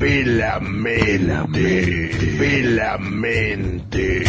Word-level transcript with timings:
Pelamente. 0.00 1.60
Pelamente. 2.38 4.24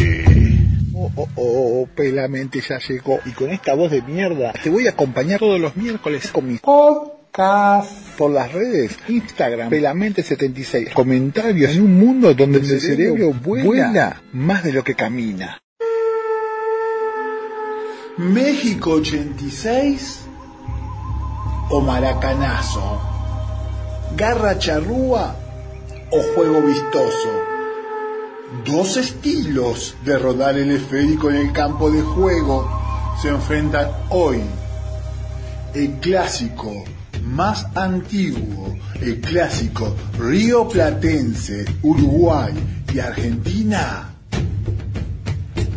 Oh, 0.93 1.09
oh, 1.15 1.29
oh, 1.35 1.87
Pelamente 1.95 2.59
ya 2.59 2.77
llegó. 2.77 3.21
Y 3.25 3.31
con 3.31 3.49
esta 3.51 3.73
voz 3.73 3.89
de 3.91 4.01
mierda, 4.01 4.51
te 4.51 4.69
voy 4.69 4.87
a 4.87 4.89
acompañar 4.89 5.39
todos 5.39 5.61
los 5.61 5.77
miércoles 5.77 6.29
con 6.29 6.45
mi 6.45 6.57
podcast 6.57 7.89
por 8.17 8.31
las 8.31 8.51
redes. 8.51 8.97
Instagram, 9.07 9.71
Pelamente76. 9.71 10.91
Comentarios 10.91 11.71
en 11.71 11.83
un 11.83 11.97
mundo 11.97 12.33
donde 12.33 12.59
el 12.59 12.81
cerebro 12.81 13.31
vuela 13.31 14.21
más 14.33 14.65
de 14.65 14.73
lo 14.73 14.83
que 14.83 14.93
camina. 14.93 15.57
México 18.17 18.91
86 18.95 20.25
o 21.69 21.79
Maracanazo. 21.79 23.01
Garra 24.17 24.59
charrúa 24.59 25.40
o 26.11 26.21
juego 26.35 26.61
vistoso. 26.61 27.29
Dos 28.65 28.97
estilos 28.97 29.95
de 30.05 30.19
rodar 30.19 30.57
el 30.57 30.71
esférico 30.71 31.29
en 31.29 31.37
el 31.37 31.53
campo 31.53 31.89
de 31.89 32.01
juego 32.01 32.69
se 33.21 33.29
enfrentan 33.29 33.89
hoy. 34.09 34.41
El 35.73 35.93
clásico 35.99 36.83
más 37.23 37.65
antiguo, 37.75 38.77
el 38.99 39.21
clásico 39.21 39.95
río 40.19 40.67
platense, 40.67 41.65
Uruguay 41.81 42.53
y 42.93 42.99
Argentina, 42.99 44.09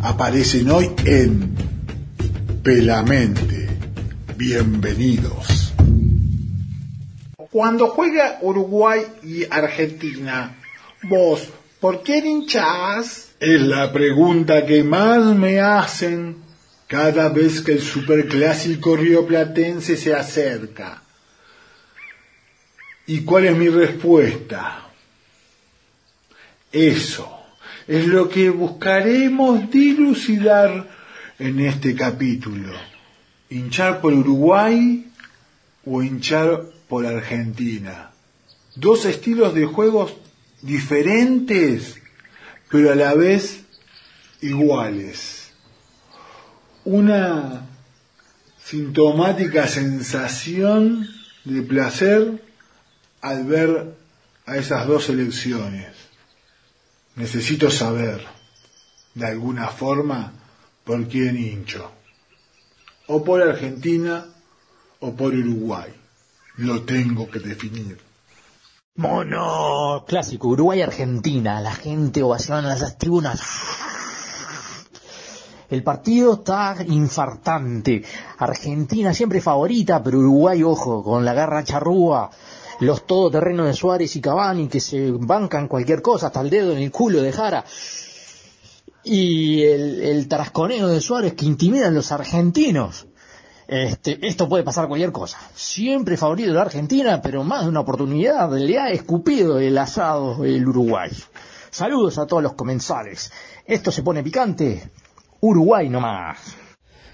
aparecen 0.03 0.71
hoy 0.71 0.91
en 1.05 1.55
Pelamente. 2.63 3.69
Bienvenidos. 4.37 5.54
Cuando 7.55 7.87
juega 7.87 8.39
Uruguay 8.41 9.01
y 9.23 9.45
Argentina, 9.49 10.57
vos, 11.05 11.49
¿por 11.79 12.03
qué 12.03 12.19
hinchás? 12.19 13.31
Es 13.39 13.61
la 13.61 13.93
pregunta 13.93 14.67
que 14.67 14.83
más 14.83 15.23
me 15.37 15.61
hacen 15.61 16.39
cada 16.89 17.29
vez 17.29 17.61
que 17.61 17.75
el 17.75 17.81
superclásico 17.81 18.97
rioplatense 18.97 19.97
se 19.97 20.13
acerca. 20.13 21.01
¿Y 23.07 23.21
cuál 23.21 23.45
es 23.45 23.57
mi 23.57 23.69
respuesta? 23.69 24.89
Eso 26.73 27.39
es 27.87 28.05
lo 28.09 28.29
que 28.29 28.51
buscaremos 28.51 29.71
dilucidar 29.71 30.89
en 31.39 31.61
este 31.61 31.95
capítulo. 31.95 32.73
¿Hinchar 33.49 34.01
por 34.01 34.13
Uruguay 34.13 35.07
o 35.87 36.03
hinchar 36.03 36.74
por 36.89 37.07
Argentina? 37.07 38.11
Dos 38.77 39.05
estilos 39.05 39.55
de 39.55 39.67
juegos 39.67 40.15
diferentes, 40.63 42.01
pero 42.71 42.93
a 42.93 42.95
la 42.95 43.15
vez 43.15 43.65
iguales. 44.41 45.53
Una 46.85 47.67
sintomática 48.63 49.69
sensación 49.69 51.09
de 51.45 51.63
placer 51.63 52.43
al 53.21 53.45
ver 53.45 53.95
a 54.47 54.57
esas 54.57 54.87
dos 54.87 55.09
elecciones. 55.09 55.89
Necesito 57.17 57.71
saber, 57.71 58.25
de 59.15 59.27
alguna 59.27 59.69
forma, 59.69 60.33
por 60.85 61.07
quién 61.09 61.37
hincho. 61.37 61.91
O 63.07 63.23
por 63.23 63.43
Argentina 63.43 64.27
o 65.01 65.15
por 65.15 65.35
Uruguay. 65.35 65.93
Lo 66.57 66.83
tengo 66.83 67.29
que 67.29 67.41
definir. 67.41 67.99
Mono, 68.97 70.05
clásico, 70.07 70.49
Uruguay-Argentina, 70.49 71.61
la 71.61 71.75
gente 71.75 72.23
ovaciona 72.23 72.61
en 72.61 72.81
las 72.81 72.97
tribunas. 72.97 73.41
El 75.69 75.83
partido 75.83 76.35
está 76.35 76.77
infartante. 76.87 78.05
Argentina 78.39 79.13
siempre 79.13 79.41
favorita, 79.41 80.01
pero 80.01 80.21
Uruguay, 80.21 80.63
ojo, 80.63 81.03
con 81.03 81.25
la 81.25 81.35
garra 81.35 81.65
charrúa. 81.65 82.31
Los 82.79 83.05
todoterrenos 83.05 83.67
de 83.67 83.75
Suárez 83.75 84.15
y 84.15 84.21
Cavani 84.21 84.69
que 84.69 84.79
se 84.79 85.11
bancan 85.11 85.67
cualquier 85.67 86.03
cosa, 86.03 86.29
hasta 86.29 86.43
el 86.43 86.51
dedo 86.51 86.71
en 86.71 86.79
el 86.79 86.93
culo 86.93 87.21
de 87.21 87.33
Jara. 87.33 87.65
Y 89.03 89.65
el, 89.65 90.03
el 90.03 90.29
tarasconeo 90.29 90.87
de 90.87 91.01
Suárez 91.01 91.35
que 91.35 91.47
intimidan 91.47 91.89
a 91.89 91.97
los 91.97 92.13
argentinos. 92.13 93.07
Este, 93.67 94.27
esto 94.27 94.49
puede 94.49 94.63
pasar 94.63 94.89
cualquier 94.89 95.13
cosa. 95.13 95.39
Siempre 95.55 96.17
favorito 96.17 96.51
de 96.51 96.55
la 96.55 96.63
Argentina, 96.63 97.23
pero 97.23 97.45
más 97.45 97.63
de 97.63 97.69
una 97.69 97.81
oportunidad 97.81 98.53
le 98.53 98.79
ha 98.79 98.91
escupido 98.91 99.59
el 99.59 99.77
asado 99.79 100.45
el 100.45 100.67
Uruguay. 100.67 101.11
Saludos 101.71 102.19
a 102.19 102.27
todos 102.27 102.43
los 102.43 102.55
comensales. 102.55 103.33
Esto 103.67 103.91
se 103.91 104.03
pone 104.03 104.23
picante. 104.23 104.91
Uruguay 105.41 105.89
nomás. 105.89 106.57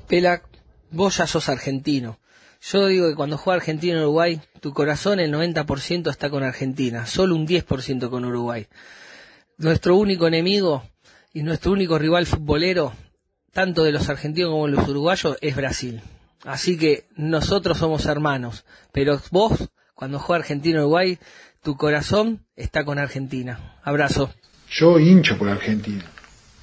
Pela, 0.06 0.42
vos 0.90 1.16
ya 1.16 1.26
sos 1.26 1.48
argentino. 1.48 2.18
Yo 2.62 2.86
digo 2.86 3.08
que 3.08 3.14
cuando 3.14 3.38
juega 3.38 3.56
Argentina 3.56 3.94
en 3.94 4.02
Uruguay, 4.02 4.40
tu 4.60 4.74
corazón 4.74 5.18
el 5.18 5.32
90% 5.32 6.10
está 6.10 6.28
con 6.28 6.42
Argentina, 6.42 7.06
solo 7.06 7.34
un 7.34 7.46
10% 7.46 8.10
con 8.10 8.24
Uruguay. 8.24 8.66
Nuestro 9.56 9.96
único 9.96 10.26
enemigo 10.26 10.82
y 11.32 11.42
nuestro 11.42 11.72
único 11.72 11.98
rival 11.98 12.26
futbolero, 12.26 12.92
tanto 13.52 13.82
de 13.82 13.92
los 13.92 14.08
argentinos 14.10 14.50
como 14.50 14.66
de 14.66 14.72
los 14.72 14.88
uruguayos, 14.88 15.38
es 15.40 15.56
Brasil. 15.56 16.02
Así 16.44 16.78
que 16.78 17.06
nosotros 17.16 17.78
somos 17.78 18.06
hermanos, 18.06 18.64
pero 18.92 19.20
vos, 19.30 19.70
cuando 19.94 20.18
juega 20.18 20.42
Argentina-Uruguay, 20.42 21.18
tu 21.62 21.76
corazón 21.76 22.46
está 22.56 22.84
con 22.84 22.98
Argentina. 22.98 23.78
Abrazo. 23.82 24.32
Yo 24.70 24.98
hincho 24.98 25.36
por 25.36 25.48
Argentina. 25.48 26.04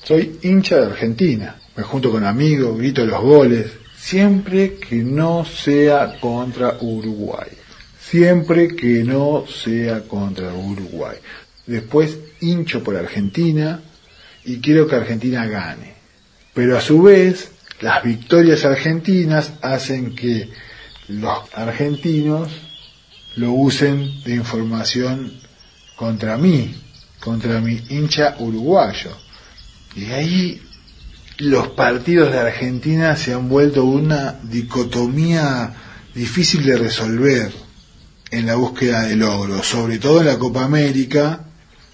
Soy 0.03 0.39
hincha 0.41 0.77
de 0.77 0.87
Argentina. 0.87 1.55
Me 1.75 1.83
junto 1.83 2.11
con 2.11 2.25
amigos, 2.25 2.77
grito 2.77 3.05
los 3.05 3.21
goles. 3.21 3.71
Siempre 3.95 4.75
que 4.75 4.95
no 4.95 5.45
sea 5.45 6.19
contra 6.19 6.77
Uruguay. 6.81 7.49
Siempre 7.99 8.75
que 8.75 9.03
no 9.03 9.45
sea 9.45 10.03
contra 10.07 10.53
Uruguay. 10.53 11.17
Después 11.65 12.17
hincho 12.39 12.83
por 12.83 12.95
Argentina 12.95 13.81
y 14.45 14.59
quiero 14.61 14.87
que 14.87 14.95
Argentina 14.95 15.45
gane. 15.45 15.93
Pero 16.53 16.77
a 16.77 16.81
su 16.81 17.01
vez, 17.03 17.51
las 17.81 18.03
victorias 18.03 18.65
argentinas 18.65 19.53
hacen 19.61 20.15
que 20.15 20.49
los 21.07 21.39
argentinos 21.53 22.49
lo 23.35 23.51
usen 23.51 24.23
de 24.23 24.35
información 24.35 25.39
contra 25.95 26.37
mí, 26.37 26.75
contra 27.19 27.59
mi 27.61 27.79
hincha 27.89 28.35
uruguayo. 28.39 29.15
Y 29.95 30.05
ahí 30.05 30.61
los 31.37 31.69
partidos 31.69 32.31
de 32.31 32.39
Argentina 32.39 33.15
se 33.15 33.33
han 33.33 33.47
vuelto 33.47 33.85
una 33.85 34.39
dicotomía 34.43 35.73
difícil 36.15 36.63
de 36.65 36.77
resolver 36.77 37.51
en 38.31 38.45
la 38.45 38.55
búsqueda 38.55 39.03
de 39.03 39.15
logros, 39.15 39.65
sobre 39.67 39.99
todo 39.99 40.21
en 40.21 40.27
la 40.27 40.39
Copa 40.39 40.63
América, 40.63 41.45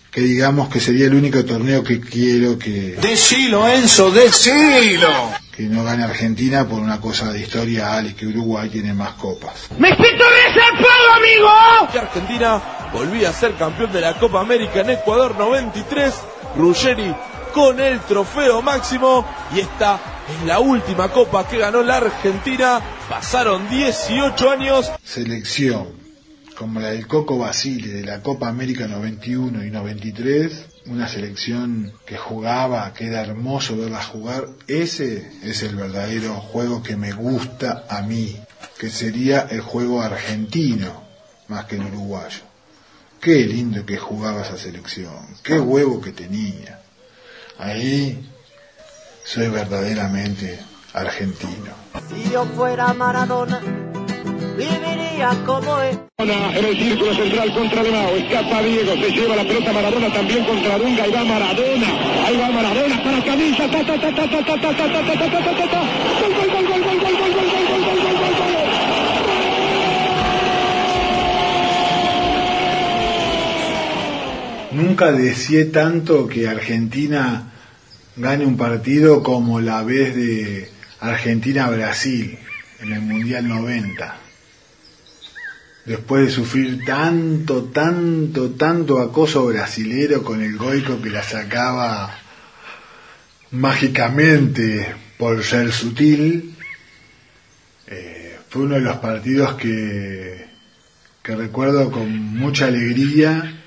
que 0.09 0.21
digamos 0.21 0.69
que 0.69 0.79
sería 0.79 1.07
el 1.07 1.15
único 1.15 1.43
torneo 1.43 1.83
que 1.83 1.99
quiero 1.99 2.57
que... 2.57 2.97
Decilo, 3.01 3.67
Enzo, 3.67 4.11
decilo. 4.11 5.42
Que 5.55 5.63
no 5.63 5.83
gane 5.83 6.03
Argentina 6.03 6.67
por 6.67 6.79
una 6.79 6.99
cosa 6.99 7.31
de 7.31 7.39
historial 7.39 8.07
y 8.07 8.13
que 8.13 8.25
Uruguay 8.25 8.69
tiene 8.69 8.93
más 8.93 9.13
copas. 9.13 9.69
¡Me 9.77 9.89
siento 9.95 10.25
desarpado, 10.47 11.13
amigo! 11.15 11.99
Argentina 11.99 12.61
volvía 12.91 13.29
a 13.29 13.33
ser 13.33 13.53
campeón 13.55 13.91
de 13.91 14.01
la 14.01 14.17
Copa 14.17 14.41
América 14.41 14.81
en 14.81 14.89
Ecuador 14.89 15.35
93. 15.37 16.13
Ruggeri 16.57 17.15
con 17.53 17.79
el 17.79 17.99
trofeo 18.01 18.61
máximo 18.61 19.25
y 19.55 19.59
esta 19.59 19.99
es 20.27 20.47
la 20.47 20.59
última 20.59 21.09
copa 21.09 21.47
que 21.47 21.59
ganó 21.59 21.83
la 21.83 21.97
Argentina. 21.97 22.81
Pasaron 23.07 23.69
18 23.69 24.49
años. 24.49 24.91
Selección 25.03 26.03
como 26.55 26.79
la 26.79 26.91
del 26.91 27.07
Coco 27.07 27.37
Basile 27.37 27.89
de 27.89 28.05
la 28.05 28.21
Copa 28.21 28.47
América 28.47 28.87
91 28.87 29.65
y 29.65 29.71
93, 29.71 30.65
una 30.85 31.07
selección 31.07 31.93
que 32.05 32.17
jugaba, 32.17 32.93
que 32.93 33.07
era 33.07 33.21
hermoso 33.21 33.77
verla 33.77 34.03
jugar, 34.03 34.47
ese 34.67 35.31
es 35.43 35.63
el 35.63 35.75
verdadero 35.75 36.35
juego 36.35 36.83
que 36.83 36.97
me 36.97 37.13
gusta 37.13 37.85
a 37.89 38.01
mí, 38.01 38.39
que 38.77 38.89
sería 38.89 39.41
el 39.49 39.61
juego 39.61 40.01
argentino 40.01 41.03
más 41.47 41.65
que 41.65 41.75
el 41.75 41.85
uruguayo. 41.85 42.41
Qué 43.19 43.45
lindo 43.45 43.85
que 43.85 43.97
jugaba 43.97 44.41
esa 44.41 44.57
selección, 44.57 45.15
qué 45.43 45.59
huevo 45.59 46.01
que 46.01 46.11
tenía. 46.11 46.81
Ahí 47.57 48.29
soy 49.23 49.47
verdaderamente 49.47 50.59
argentino. 50.93 51.73
Si 52.09 52.29
yo 52.29 52.45
fuera 52.45 52.93
viviría 54.57 55.29
como 55.45 55.81
es. 55.81 55.97
En 56.17 56.65
el 56.65 56.77
círculo 56.77 57.13
central 57.13 57.53
contra 57.53 57.83
Donao, 57.83 58.15
escapa 58.15 58.61
Diego, 58.61 58.93
se 58.93 59.11
lleva 59.11 59.35
la 59.35 59.43
pelota 59.43 59.73
Maradona 59.73 60.13
también 60.13 60.45
contra 60.45 60.77
Dunga, 60.77 61.03
ahí 61.03 61.11
va 61.11 61.23
Maradona, 61.23 61.87
ahí 62.25 62.37
va 62.37 62.49
Maradona 62.49 63.03
para 63.03 63.23
camisa, 63.23 63.67
ta 63.69 63.85
ta 63.85 63.99
ta 63.99 64.11
ta 64.15 64.29
ta 64.29 64.43
ta 64.43 64.59
ta 64.59 64.77
ta 64.77 64.87
ta 64.87 65.03
ta 65.03 65.03
ta 65.03 65.29
ta 65.29 65.43
ta 65.43 65.55
ta 65.57 65.67
ta 65.69 65.81
gol 66.19 66.33
gol 66.33 66.49
gol 66.51 66.65
gol 66.67 66.83
gol 66.83 66.99
gol 66.99 67.15
gol 67.17 67.33
gol 67.33 67.53
gol 67.53 67.81
gol 67.83 67.99
gol 68.01 68.17
gol 68.19 68.35
gol 68.39 68.93
nunca 74.73 75.11
deseé 75.11 75.65
tanto 75.65 76.27
que 76.27 76.47
Argentina 76.47 77.51
gane 78.15 78.45
un 78.45 78.57
partido 78.57 79.23
como 79.23 79.59
la 79.59 79.83
vez 79.83 80.15
de 80.15 80.69
Argentina-Brasil 80.99 82.37
en 82.81 82.93
el 82.93 83.01
Mundial 83.01 83.47
90. 83.47 84.22
Después 85.85 86.25
de 86.25 86.31
sufrir 86.31 86.85
tanto, 86.85 87.65
tanto, 87.65 88.51
tanto 88.51 89.01
acoso 89.01 89.45
brasilero 89.45 90.23
con 90.23 90.41
el 90.41 90.57
goico 90.57 91.01
que 91.01 91.09
la 91.09 91.23
sacaba 91.23 92.17
mágicamente 93.51 94.95
por 95.17 95.43
ser 95.43 95.73
sutil, 95.73 96.55
eh, 97.87 98.37
fue 98.49 98.63
uno 98.63 98.75
de 98.75 98.81
los 98.81 98.97
partidos 98.97 99.55
que, 99.55 100.45
que 101.21 101.35
recuerdo 101.35 101.91
con 101.91 102.09
mucha 102.17 102.67
alegría 102.67 103.61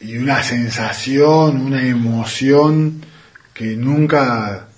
y 0.00 0.16
una 0.16 0.42
sensación, 0.42 1.60
una 1.60 1.86
emoción 1.86 3.04
que 3.52 3.76
nunca 3.76 4.71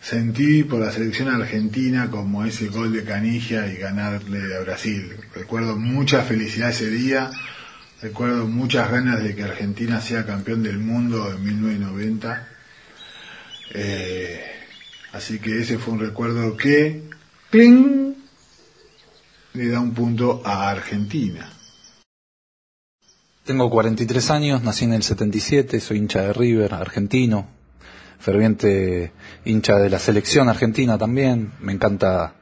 sentí 0.00 0.62
por 0.64 0.80
la 0.80 0.90
selección 0.90 1.28
argentina 1.28 2.10
como 2.10 2.44
ese 2.44 2.68
gol 2.68 2.92
de 2.92 3.04
Canigia 3.04 3.66
y 3.66 3.76
ganarle 3.76 4.56
a 4.56 4.60
Brasil. 4.60 5.16
Recuerdo 5.34 5.76
mucha 5.76 6.22
felicidad 6.22 6.70
ese 6.70 6.90
día, 6.90 7.30
recuerdo 8.00 8.46
muchas 8.46 8.90
ganas 8.90 9.22
de 9.22 9.34
que 9.34 9.42
Argentina 9.42 10.00
sea 10.00 10.24
campeón 10.24 10.62
del 10.62 10.78
mundo 10.78 11.30
en 11.30 11.44
1990. 11.44 12.48
Eh, 13.74 14.40
así 15.12 15.38
que 15.38 15.60
ese 15.60 15.78
fue 15.78 15.94
un 15.94 16.00
recuerdo 16.00 16.56
que, 16.56 17.02
¡pling! 17.50 18.16
le 19.54 19.68
da 19.68 19.80
un 19.80 19.92
punto 19.92 20.42
a 20.44 20.70
Argentina. 20.70 21.50
Tengo 23.44 23.70
43 23.70 24.30
años, 24.30 24.62
nací 24.62 24.84
en 24.84 24.92
el 24.92 25.02
77, 25.02 25.80
soy 25.80 25.98
hincha 25.98 26.20
de 26.20 26.32
River, 26.34 26.74
argentino, 26.74 27.48
ferviente 28.18 29.12
hincha 29.44 29.78
de 29.78 29.90
la 29.90 29.98
selección 29.98 30.48
argentina 30.48 30.98
también. 30.98 31.52
Me 31.60 31.72
encanta 31.72 32.34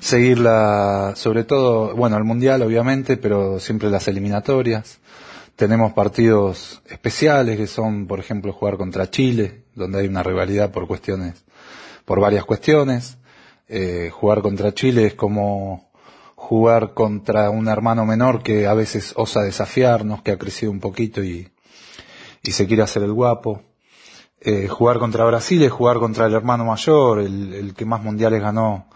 seguirla, 0.00 1.12
sobre 1.14 1.44
todo, 1.44 1.94
bueno, 1.94 2.16
el 2.16 2.24
mundial 2.24 2.62
obviamente, 2.62 3.16
pero 3.16 3.60
siempre 3.60 3.90
las 3.90 4.08
eliminatorias. 4.08 4.98
Tenemos 5.56 5.92
partidos 5.92 6.82
especiales 6.88 7.58
que 7.58 7.66
son, 7.66 8.06
por 8.06 8.18
ejemplo, 8.18 8.52
jugar 8.52 8.78
contra 8.78 9.10
Chile, 9.10 9.64
donde 9.74 10.00
hay 10.00 10.08
una 10.08 10.22
rivalidad 10.22 10.70
por 10.70 10.86
cuestiones, 10.86 11.44
por 12.06 12.18
varias 12.18 12.44
cuestiones. 12.44 13.18
Eh, 13.68 14.10
jugar 14.10 14.40
contra 14.40 14.72
Chile 14.72 15.06
es 15.06 15.14
como 15.14 15.90
jugar 16.34 16.94
contra 16.94 17.50
un 17.50 17.68
hermano 17.68 18.06
menor 18.06 18.42
que 18.42 18.66
a 18.66 18.74
veces 18.74 19.12
osa 19.16 19.42
desafiarnos, 19.42 20.22
que 20.22 20.32
ha 20.32 20.38
crecido 20.38 20.72
un 20.72 20.80
poquito 20.80 21.22
y, 21.22 21.48
y 22.42 22.52
se 22.52 22.66
quiere 22.66 22.82
hacer 22.82 23.02
el 23.02 23.12
guapo. 23.12 23.62
Eh, 24.42 24.68
jugar 24.68 24.98
contra 24.98 25.26
Brasil 25.26 25.62
es 25.62 25.70
jugar 25.70 25.98
contra 25.98 26.24
el 26.24 26.32
hermano 26.32 26.64
mayor, 26.64 27.20
el, 27.20 27.74
que 27.76 27.84
más 27.84 28.02
mundiales 28.02 28.40
ganó 28.40 28.86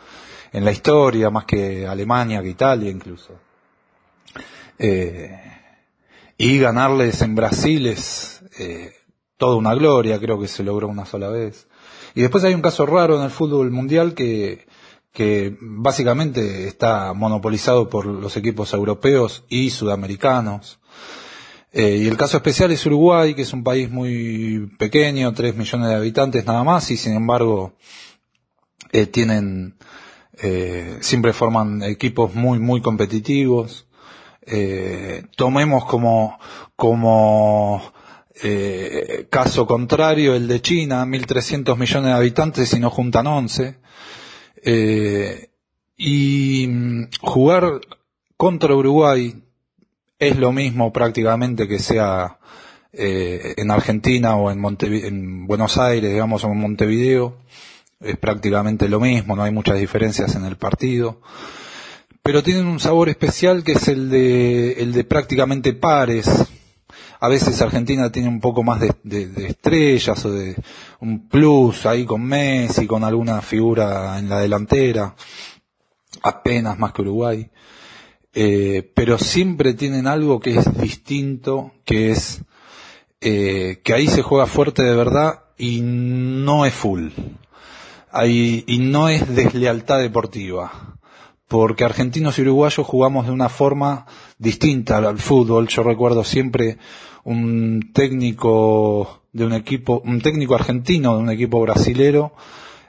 en 0.53 0.65
la 0.65 0.73
historia, 0.73 1.29
más 1.29 1.45
que 1.45 1.87
Alemania, 1.87 2.43
que 2.43 2.49
Italia 2.49 2.91
incluso. 2.91 3.35
Eh, 4.79 5.39
y 6.39 6.59
ganarles 6.59 7.21
en 7.21 7.35
Brasil 7.35 7.87
es 7.87 8.43
eh, 8.59 8.95
toda 9.37 9.57
una 9.57 9.75
gloria, 9.75 10.19
creo 10.19 10.41
que 10.41 10.49
se 10.49 10.65
logró 10.65 10.89
una 10.89 11.05
sola 11.05 11.29
vez. 11.29 11.69
Y 12.15 12.23
después 12.23 12.43
hay 12.45 12.55
un 12.55 12.63
caso 12.63 12.87
raro 12.87 13.19
en 13.19 13.25
el 13.25 13.31
fútbol 13.31 13.71
mundial 13.71 14.15
que 14.15 14.67
básicamente 15.61 16.67
está 16.69 17.13
monopolizado 17.13 17.91
por 17.91 18.07
los 18.07 18.37
equipos 18.39 18.73
europeos 18.73 19.45
y 19.51 19.69
sudamericanos. 19.69 20.79
Eh, 21.77 21.99
y 22.03 22.07
el 22.07 22.17
caso 22.17 22.37
especial 22.37 22.71
es 22.71 22.87
Uruguay, 22.87 23.35
que 23.35 23.43
es 23.43 23.53
un 23.53 23.65
país 23.65 23.91
muy 23.91 24.71
pequeño, 24.79 25.35
3 25.35 25.57
millones 25.57 25.89
de 25.89 25.95
habitantes 25.97 26.47
nada 26.47 26.63
más, 26.63 26.89
y 26.93 26.97
sin 26.97 27.15
embargo 27.15 27.75
eh, 28.93 29.07
tienen, 29.07 29.77
eh, 30.41 30.99
siempre 31.01 31.33
forman 31.33 31.83
equipos 31.83 32.35
muy, 32.35 32.61
muy 32.61 32.81
competitivos. 32.81 33.87
Tomemos 35.37 35.87
como, 35.87 36.39
como 36.77 37.93
caso 39.31 39.67
contrario 39.67 40.35
el 40.35 40.47
de 40.47 40.61
China, 40.61 41.05
1.300 41.07 41.77
millones 41.77 42.11
de 42.11 42.13
habitantes 42.13 42.73
y 42.75 42.79
no 42.79 42.91
juntan 42.91 43.27
11. 43.27 43.79
Eh, 44.67 45.51
y 45.97 46.67
mm, 46.67 47.09
jugar 47.21 47.81
contra 48.37 48.75
Uruguay 48.75 49.44
es 50.19 50.37
lo 50.37 50.53
mismo 50.53 50.93
prácticamente 50.93 51.69
que 51.69 51.79
sea 51.79 52.39
eh, 52.93 53.55
en 53.57 53.71
Argentina 53.71 54.37
o 54.37 54.51
en, 54.51 54.63
en 54.81 55.47
Buenos 55.47 55.79
Aires, 55.79 56.13
digamos, 56.13 56.45
o 56.45 56.49
en 56.49 56.59
Montevideo. 56.59 57.39
Es 58.01 58.17
prácticamente 58.19 58.89
lo 58.89 59.01
mismo, 59.01 59.35
no 59.35 59.43
hay 59.43 59.53
muchas 59.53 59.79
diferencias 59.79 60.35
en 60.37 60.45
el 60.45 60.57
partido. 60.57 61.21
Pero 62.23 62.43
tienen 62.43 62.67
un 62.67 62.81
sabor 62.81 63.09
especial 63.09 63.65
que 63.65 63.73
es 63.73 63.89
el 63.89 64.11
de, 64.11 64.73
el 64.75 64.93
de 64.93 65.05
prácticamente 65.05 65.73
pares. 65.73 66.29
A 67.21 67.29
veces 67.29 67.61
Argentina 67.61 68.11
tiene 68.13 68.29
un 68.29 68.41
poco 68.41 68.63
más 68.63 68.81
de, 68.81 68.93
de, 69.03 69.27
de 69.27 69.47
estrellas 69.49 70.25
o 70.25 70.33
de 70.33 70.55
un 71.01 71.29
plus 71.29 71.87
ahí 71.87 72.05
con 72.05 72.23
Messi, 72.23 72.87
con 72.87 73.05
alguna 73.05 73.41
figura 73.43 74.19
en 74.19 74.29
la 74.29 74.41
delantera. 74.41 75.15
Apenas 76.23 76.79
más 76.79 76.93
que 76.93 77.03
Uruguay 77.03 77.51
eh, 78.35 78.91
pero 78.95 79.19
siempre 79.19 79.75
tienen 79.75 80.07
algo 80.07 80.41
que 80.41 80.57
es 80.57 80.81
distinto, 80.81 81.73
que 81.85 82.11
es 82.11 82.43
eh, 83.21 83.81
que 83.83 83.95
ahí 83.95 84.09
se 84.09 84.23
juega 84.23 84.47
fuerte 84.47 84.83
de 84.83 84.95
verdad 84.95 85.45
y 85.57 85.81
no 85.83 86.67
es 86.67 86.75
full. 86.75 87.11
Y 88.27 88.79
no 88.79 89.09
es 89.09 89.35
deslealtad 89.35 89.99
deportiva. 90.01 90.99
Porque 91.49 91.85
argentinos 91.85 92.39
y 92.39 92.43
uruguayos 92.43 92.87
jugamos 92.87 93.27
de 93.27 93.33
una 93.33 93.49
forma 93.49 94.07
distinta 94.39 94.99
al 94.99 95.19
fútbol. 95.19 95.69
Yo 95.69 95.83
recuerdo 95.83 96.23
siempre 96.23 96.79
un 97.25 97.91
técnico 97.93 99.23
de 99.33 99.45
un 99.45 99.53
equipo, 99.53 100.01
un 100.05 100.21
técnico 100.21 100.55
argentino 100.55 101.17
de 101.17 101.23
un 101.23 101.31
equipo 101.31 101.61
brasilero, 101.61 102.33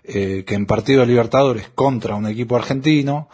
eh, 0.03 0.44
que 0.45 0.56
en 0.56 0.65
partido 0.68 1.01
de 1.01 1.07
Libertadores 1.07 1.69
contra 1.74 2.15
un 2.15 2.27
equipo 2.27 2.56
argentino, 2.56 3.30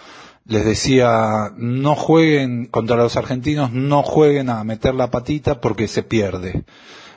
les 0.52 0.66
decía, 0.66 1.54
no 1.56 1.96
jueguen 1.96 2.66
contra 2.66 2.98
los 2.98 3.16
argentinos, 3.16 3.72
no 3.72 4.04
jueguen 4.04 4.50
a 4.50 4.66
meter 4.66 4.94
la 4.94 5.10
patita 5.10 5.62
porque 5.62 5.88
se 5.88 6.04
pierde. 6.04 6.66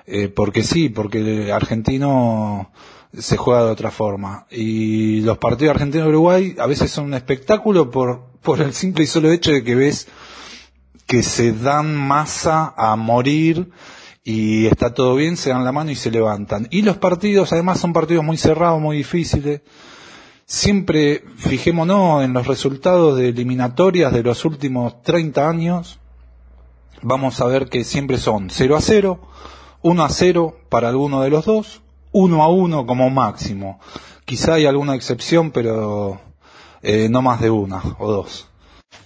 Eh, 0.06 0.28
porque 0.28 0.62
sí, 0.62 0.88
porque 0.88 1.18
el 1.18 1.50
argentino 1.50 2.70
se 3.12 3.36
juega 3.36 3.64
de 3.64 3.72
otra 3.72 3.90
forma. 3.90 4.46
Y 4.52 5.20
los 5.22 5.38
partidos 5.38 5.74
argentinos-Uruguay 5.74 6.54
a 6.60 6.66
veces 6.66 6.92
son 6.92 7.06
un 7.06 7.14
espectáculo 7.14 7.90
por, 7.90 8.22
por 8.40 8.60
el 8.60 8.72
simple 8.72 9.02
y 9.02 9.08
solo 9.08 9.32
hecho 9.32 9.50
de 9.50 9.64
que 9.64 9.74
ves 9.74 10.06
que 11.06 11.24
se 11.24 11.52
dan 11.52 11.96
masa 11.96 12.72
a 12.76 12.94
morir 12.94 13.68
y 14.22 14.66
está 14.66 14.94
todo 14.94 15.16
bien, 15.16 15.36
se 15.36 15.50
dan 15.50 15.64
la 15.64 15.72
mano 15.72 15.90
y 15.90 15.96
se 15.96 16.12
levantan. 16.12 16.68
Y 16.70 16.82
los 16.82 16.98
partidos 16.98 17.52
además 17.52 17.80
son 17.80 17.92
partidos 17.92 18.24
muy 18.24 18.36
cerrados, 18.36 18.80
muy 18.80 18.98
difíciles 18.98 19.62
siempre 20.46 21.24
fijémonos 21.36 22.24
en 22.24 22.32
los 22.32 22.46
resultados 22.46 23.16
de 23.16 23.30
eliminatorias 23.30 24.12
de 24.12 24.22
los 24.22 24.44
últimos 24.44 25.02
30 25.02 25.48
años. 25.48 25.98
Vamos 27.02 27.40
a 27.40 27.46
ver 27.46 27.68
que 27.68 27.84
siempre 27.84 28.18
son 28.18 28.50
0 28.50 28.76
a 28.76 28.80
0, 28.80 29.20
1 29.82 30.04
a 30.04 30.08
0 30.08 30.56
para 30.68 30.88
alguno 30.88 31.22
de 31.22 31.30
los 31.30 31.44
dos, 31.44 31.82
1 32.12 32.42
a 32.42 32.48
1 32.48 32.86
como 32.86 33.10
máximo. 33.10 33.80
Quizá 34.24 34.54
hay 34.54 34.66
alguna 34.66 34.94
excepción, 34.94 35.50
pero 35.50 36.20
eh, 36.82 37.08
no 37.10 37.20
más 37.20 37.40
de 37.40 37.50
una 37.50 37.82
o 37.98 38.10
dos. 38.10 38.48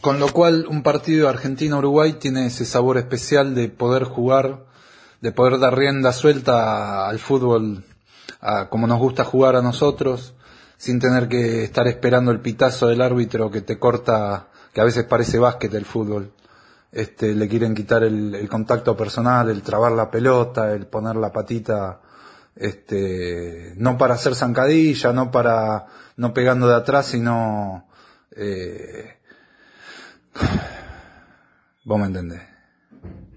Con 0.00 0.20
lo 0.20 0.28
cual, 0.32 0.66
un 0.68 0.82
partido 0.82 1.28
Argentina-Uruguay 1.28 2.14
tiene 2.14 2.46
ese 2.46 2.64
sabor 2.64 2.98
especial 2.98 3.54
de 3.56 3.68
poder 3.68 4.04
jugar, 4.04 4.66
de 5.20 5.32
poder 5.32 5.58
dar 5.58 5.76
rienda 5.76 6.12
suelta 6.12 7.08
al 7.08 7.18
fútbol 7.18 7.84
a, 8.40 8.68
como 8.68 8.86
nos 8.86 8.98
gusta 8.98 9.24
jugar 9.24 9.56
a 9.56 9.62
nosotros, 9.62 10.34
sin 10.78 11.00
tener 11.00 11.28
que 11.28 11.64
estar 11.64 11.86
esperando 11.88 12.30
el 12.30 12.40
pitazo 12.40 12.86
del 12.86 13.02
árbitro 13.02 13.50
que 13.50 13.60
te 13.60 13.78
corta, 13.78 14.46
que 14.72 14.80
a 14.80 14.84
veces 14.84 15.04
parece 15.04 15.38
básquet 15.38 15.74
el 15.74 15.84
fútbol. 15.84 16.32
Este, 16.90 17.34
le 17.34 17.48
quieren 17.48 17.74
quitar 17.74 18.04
el, 18.04 18.48
contacto 18.48 18.96
personal, 18.96 19.50
el 19.50 19.62
trabar 19.62 19.92
la 19.92 20.10
pelota, 20.10 20.72
el 20.72 20.86
poner 20.86 21.16
la 21.16 21.32
patita, 21.32 22.00
este, 22.54 23.74
no 23.76 23.98
para 23.98 24.14
hacer 24.14 24.36
zancadilla, 24.36 25.12
no 25.12 25.30
para, 25.30 25.86
no 26.16 26.32
pegando 26.32 26.68
de 26.68 26.76
atrás, 26.76 27.06
sino, 27.06 27.88
eh, 28.30 29.18
vos 31.84 31.98
me 31.98 32.06
entendés. 32.06 32.42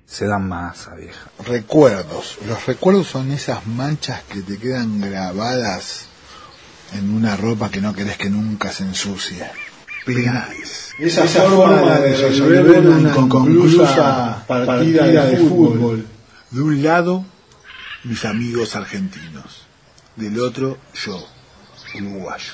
Se 0.05 0.27
dan 0.27 0.47
masa, 0.47 0.93
vieja. 0.95 1.27
Recuerdos. 1.43 2.37
Los 2.45 2.65
recuerdos 2.67 3.07
son 3.07 3.31
esas 3.31 3.65
manchas 3.65 4.23
que 4.23 4.41
te 4.41 4.57
quedan 4.57 4.99
grabadas 4.99 6.10
en 6.93 7.13
una 7.13 7.37
ropa 7.37 7.69
que 7.69 7.81
no 7.81 7.93
querés 7.93 8.17
que 8.17 8.29
nunca 8.29 8.71
se 8.71 8.83
ensucie. 8.83 9.45
Please. 10.05 10.93
Esa, 10.99 11.23
Esa 11.23 11.43
forma, 11.43 11.77
forma 11.77 11.99
de 11.99 12.17
resolver 12.17 12.79
una 12.87 13.09
inconclusa 13.17 14.43
partida, 14.47 14.65
partida 14.65 15.25
de 15.25 15.37
fútbol. 15.37 16.07
De 16.49 16.61
un 16.61 16.83
lado, 16.83 17.25
mis 18.03 18.25
amigos 18.25 18.75
argentinos. 18.75 19.67
Del 20.15 20.39
otro, 20.39 20.77
yo, 20.93 21.23
uruguayo. 21.95 22.53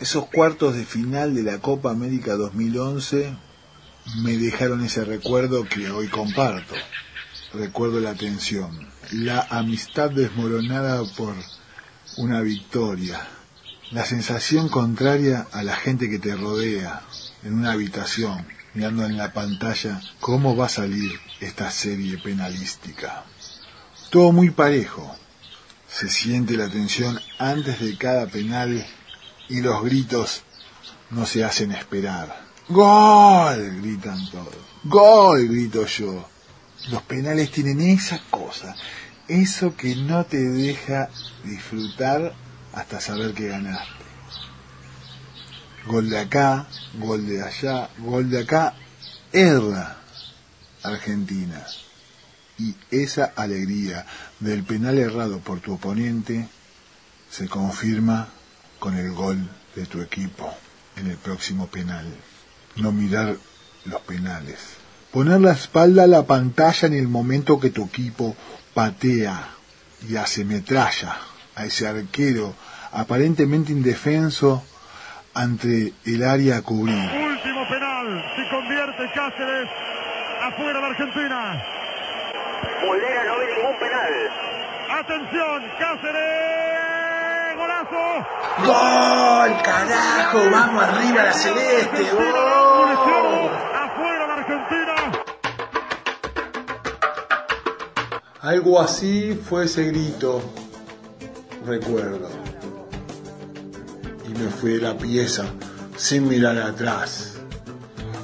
Esos 0.00 0.26
cuartos 0.26 0.74
de 0.74 0.84
final 0.84 1.34
de 1.34 1.42
la 1.42 1.58
Copa 1.58 1.90
América 1.90 2.34
2011 2.34 3.34
me 4.22 4.36
dejaron 4.36 4.84
ese 4.84 5.04
recuerdo 5.04 5.64
que 5.64 5.90
hoy 5.90 6.08
comparto. 6.08 6.74
Recuerdo 7.54 8.00
la 8.00 8.14
tensión, 8.14 8.88
la 9.12 9.46
amistad 9.48 10.10
desmoronada 10.10 11.02
por 11.16 11.34
una 12.18 12.40
victoria, 12.42 13.26
la 13.90 14.04
sensación 14.04 14.68
contraria 14.68 15.46
a 15.52 15.62
la 15.62 15.76
gente 15.76 16.10
que 16.10 16.18
te 16.18 16.34
rodea 16.34 17.02
en 17.44 17.54
una 17.54 17.72
habitación, 17.72 18.46
mirando 18.74 19.04
en 19.06 19.16
la 19.16 19.32
pantalla 19.32 20.00
cómo 20.20 20.56
va 20.56 20.66
a 20.66 20.70
salir 20.70 21.12
esta 21.40 21.70
serie 21.70 22.18
penalística. 22.18 23.24
Todo 24.10 24.32
muy 24.32 24.50
parejo. 24.50 25.16
Se 25.88 26.08
siente 26.08 26.56
la 26.56 26.68
tensión 26.68 27.18
antes 27.38 27.80
de 27.80 27.96
cada 27.96 28.26
penal 28.26 28.84
y 29.48 29.60
los 29.60 29.82
gritos 29.84 30.42
no 31.10 31.24
se 31.24 31.44
hacen 31.44 31.70
esperar. 31.70 32.44
¡Gol! 32.68 33.80
gritan 33.80 34.28
todos. 34.30 34.56
¡Gol! 34.84 35.46
grito 35.46 35.86
yo. 35.86 36.28
Los 36.90 37.02
penales 37.02 37.50
tienen 37.52 37.80
esa 37.80 38.20
cosa, 38.30 38.74
eso 39.28 39.76
que 39.76 39.94
no 39.96 40.24
te 40.26 40.38
deja 40.38 41.08
disfrutar 41.44 42.34
hasta 42.76 43.00
saber 43.00 43.32
que 43.32 43.48
ganaste. 43.48 44.04
Gol 45.86 46.10
de 46.10 46.18
acá, 46.18 46.66
gol 46.94 47.26
de 47.26 47.42
allá, 47.42 47.88
gol 47.98 48.28
de 48.30 48.42
acá, 48.42 48.74
erra 49.32 49.96
Argentina. 50.82 51.64
Y 52.58 52.74
esa 52.90 53.32
alegría 53.34 54.06
del 54.40 54.62
penal 54.62 54.98
errado 54.98 55.40
por 55.40 55.60
tu 55.60 55.74
oponente 55.74 56.48
se 57.30 57.48
confirma 57.48 58.28
con 58.78 58.96
el 58.96 59.12
gol 59.12 59.38
de 59.74 59.86
tu 59.86 60.02
equipo 60.02 60.52
en 60.96 61.10
el 61.10 61.16
próximo 61.16 61.68
penal. 61.68 62.06
No 62.76 62.92
mirar 62.92 63.36
los 63.86 64.00
penales. 64.02 64.58
Poner 65.12 65.40
la 65.40 65.52
espalda 65.52 66.04
a 66.04 66.06
la 66.06 66.26
pantalla 66.26 66.88
en 66.88 66.94
el 66.94 67.08
momento 67.08 67.58
que 67.58 67.70
tu 67.70 67.84
equipo 67.84 68.36
patea 68.74 69.54
y 70.06 70.16
hace 70.16 70.44
metralla 70.44 71.16
a 71.56 71.64
ese 71.64 71.88
arquero 71.88 72.54
aparentemente 72.92 73.72
indefenso 73.72 74.62
ante 75.34 75.92
el 76.04 76.22
área 76.22 76.58
a 76.58 76.62
cubrir. 76.62 76.94
Último 76.94 77.68
penal. 77.68 78.24
Si 78.36 78.48
convierte 78.48 79.10
Cáceres, 79.14 79.68
afuera 80.42 80.80
la 80.80 80.86
Argentina. 80.86 81.62
Muldera 82.82 83.24
no 83.24 83.38
ve 83.38 83.46
ningún 83.54 83.78
penal. 83.78 84.12
Atención, 85.00 85.62
Cáceres. 85.78 87.56
Golazo. 87.56 88.06
¡Gol, 88.64 89.62
carajo! 89.62 90.50
¡Vamos 90.50 90.82
arriba 90.84 91.22
la 91.24 91.32
celeste! 91.32 92.02
¡Gol! 92.12 93.50
Afuera 93.74 94.26
la 94.26 94.34
Argentina. 94.34 94.94
Algo 98.42 98.80
así 98.80 99.34
fue 99.34 99.64
ese 99.64 99.84
grito, 99.84 100.40
recuerdo. 101.66 102.28
Y 104.26 104.38
me 104.38 104.48
fui 104.50 104.72
de 104.72 104.82
la 104.82 104.96
pieza 104.96 105.44
sin 105.96 106.28
mirar 106.28 106.58
atrás, 106.58 107.34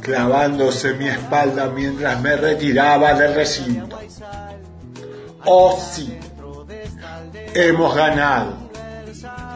clavándose 0.01 0.95
mi 0.95 1.09
espalda 1.09 1.71
mientras 1.71 2.21
me 2.21 2.37
retiraba 2.37 3.15
del 3.15 3.35
recinto. 3.35 3.99
Oh 5.45 5.79
sí, 5.79 6.19
hemos 7.55 7.95
ganado. 7.95 8.63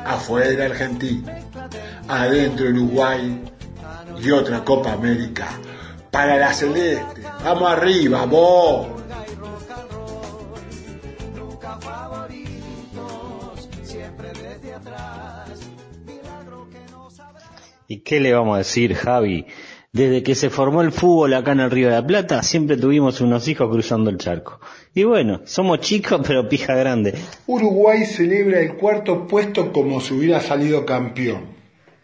Afuera 0.04 0.66
Argentina, 0.66 1.36
adentro 2.06 2.68
Uruguay 2.68 3.42
y 4.22 4.30
otra 4.30 4.62
Copa 4.64 4.92
América 4.92 5.48
para 6.12 6.36
la 6.36 6.52
celeste. 6.52 7.22
Vamos 7.44 7.72
arriba, 7.72 8.24
vos. 8.24 8.86
Qué 18.06 18.20
le 18.20 18.32
vamos 18.32 18.54
a 18.54 18.58
decir, 18.58 18.94
Javi? 18.94 19.46
Desde 19.92 20.22
que 20.22 20.36
se 20.36 20.48
formó 20.48 20.80
el 20.80 20.92
fútbol 20.92 21.34
acá 21.34 21.52
en 21.52 21.60
el 21.60 21.72
Río 21.72 21.88
de 21.88 21.94
la 21.94 22.06
Plata, 22.06 22.40
siempre 22.44 22.76
tuvimos 22.76 23.20
unos 23.20 23.48
hijos 23.48 23.68
cruzando 23.68 24.10
el 24.10 24.16
charco. 24.16 24.60
Y 24.94 25.02
bueno, 25.02 25.40
somos 25.44 25.80
chicos 25.80 26.20
pero 26.24 26.48
pija 26.48 26.76
grande. 26.76 27.14
Uruguay 27.48 28.06
celebra 28.06 28.60
el 28.60 28.74
cuarto 28.74 29.26
puesto 29.26 29.72
como 29.72 30.00
si 30.00 30.14
hubiera 30.14 30.40
salido 30.40 30.86
campeón. 30.86 31.56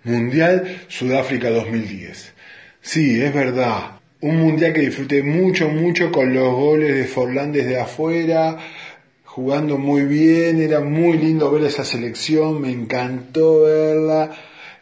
Mundial 0.03 0.81
Sudáfrica 0.89 1.51
2010. 1.51 2.35
Sí, 2.81 3.23
es 3.23 3.33
verdad. 3.33 4.01
Un 4.21 4.39
mundial 4.39 4.73
que 4.73 4.81
disfruté 4.81 5.23
mucho, 5.23 5.69
mucho 5.69 6.11
con 6.11 6.35
los 6.35 6.53
goles 6.53 6.97
de 6.97 7.05
Forlán 7.05 7.53
desde 7.53 7.81
afuera, 7.81 8.59
jugando 9.25 9.79
muy 9.79 10.03
bien, 10.03 10.61
era 10.61 10.81
muy 10.81 11.17
lindo 11.17 11.49
ver 11.53 11.63
esa 11.65 11.85
selección, 11.85 12.61
me 12.61 12.73
encantó 12.73 13.63
verla 13.63 14.31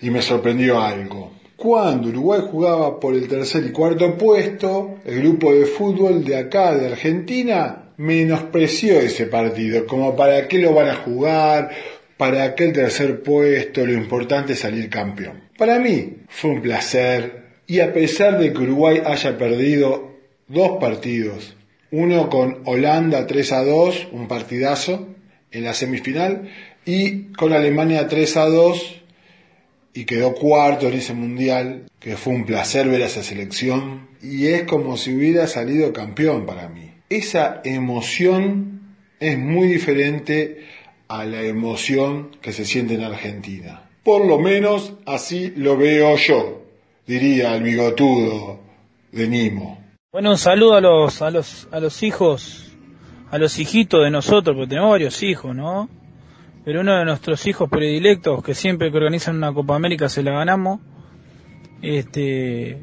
y 0.00 0.10
me 0.10 0.22
sorprendió 0.22 0.80
algo. 0.80 1.32
Cuando 1.56 2.08
Uruguay 2.08 2.40
jugaba 2.50 2.98
por 2.98 3.14
el 3.14 3.28
tercer 3.28 3.64
y 3.66 3.70
cuarto 3.70 4.16
puesto, 4.16 4.96
el 5.04 5.20
grupo 5.20 5.52
de 5.52 5.66
fútbol 5.66 6.24
de 6.24 6.36
acá, 6.36 6.74
de 6.74 6.86
Argentina, 6.86 7.92
menospreció 7.98 8.98
ese 8.98 9.26
partido, 9.26 9.86
como 9.86 10.16
para 10.16 10.48
qué 10.48 10.58
lo 10.58 10.72
van 10.72 10.88
a 10.88 10.94
jugar, 10.94 11.70
para 12.16 12.54
qué 12.54 12.64
el 12.64 12.72
tercer 12.72 13.22
puesto, 13.22 13.84
lo 13.84 13.92
importante 13.92 14.54
es 14.54 14.60
salir 14.60 14.88
campeón. 14.88 15.42
Para 15.58 15.78
mí 15.78 16.16
fue 16.28 16.52
un 16.52 16.62
placer 16.62 17.42
y 17.66 17.80
a 17.80 17.92
pesar 17.92 18.38
de 18.38 18.54
que 18.54 18.58
Uruguay 18.62 19.02
haya 19.04 19.36
perdido 19.36 20.16
dos 20.48 20.78
partidos, 20.80 21.56
uno 21.90 22.30
con 22.30 22.62
Holanda 22.64 23.26
3 23.26 23.52
a 23.52 23.64
2, 23.64 24.08
un 24.12 24.28
partidazo 24.28 25.08
en 25.50 25.64
la 25.64 25.74
semifinal, 25.74 26.48
y 26.86 27.32
con 27.32 27.52
Alemania 27.52 28.08
3 28.08 28.36
a 28.38 28.46
2 28.46 28.99
y 29.92 30.04
quedó 30.04 30.34
cuarto 30.34 30.88
en 30.88 30.94
ese 30.94 31.14
mundial, 31.14 31.86
que 31.98 32.16
fue 32.16 32.34
un 32.34 32.46
placer 32.46 32.88
ver 32.88 33.02
a 33.02 33.06
esa 33.06 33.22
selección, 33.22 34.08
y 34.22 34.46
es 34.48 34.64
como 34.64 34.96
si 34.96 35.14
hubiera 35.14 35.46
salido 35.46 35.92
campeón 35.92 36.46
para 36.46 36.68
mí. 36.68 36.90
Esa 37.08 37.60
emoción 37.64 38.96
es 39.18 39.38
muy 39.38 39.68
diferente 39.68 40.66
a 41.08 41.24
la 41.24 41.42
emoción 41.42 42.30
que 42.40 42.52
se 42.52 42.64
siente 42.64 42.94
en 42.94 43.02
Argentina. 43.02 43.82
Por 44.04 44.26
lo 44.26 44.38
menos 44.38 44.94
así 45.06 45.52
lo 45.56 45.76
veo 45.76 46.16
yo, 46.16 46.62
diría 47.06 47.54
el 47.56 47.62
bigotudo 47.62 48.60
de 49.12 49.28
Nimo. 49.28 49.78
Bueno, 50.12 50.30
un 50.30 50.38
saludo 50.38 50.74
a 50.74 50.80
los, 50.80 51.22
a 51.22 51.30
los, 51.30 52.02
hijos, 52.02 52.72
a 53.30 53.38
los 53.38 53.58
hijitos 53.58 54.02
de 54.04 54.10
nosotros, 54.10 54.56
porque 54.56 54.70
tenemos 54.70 54.90
varios 54.90 55.22
hijos, 55.22 55.54
¿no? 55.54 55.88
Pero 56.64 56.80
uno 56.80 56.96
de 56.96 57.04
nuestros 57.04 57.46
hijos 57.46 57.68
predilectos, 57.70 58.42
que 58.42 58.54
siempre 58.54 58.90
que 58.90 58.96
organizan 58.96 59.36
una 59.36 59.52
Copa 59.52 59.74
América 59.74 60.08
se 60.08 60.22
la 60.22 60.32
ganamos, 60.32 60.80
este, 61.82 62.78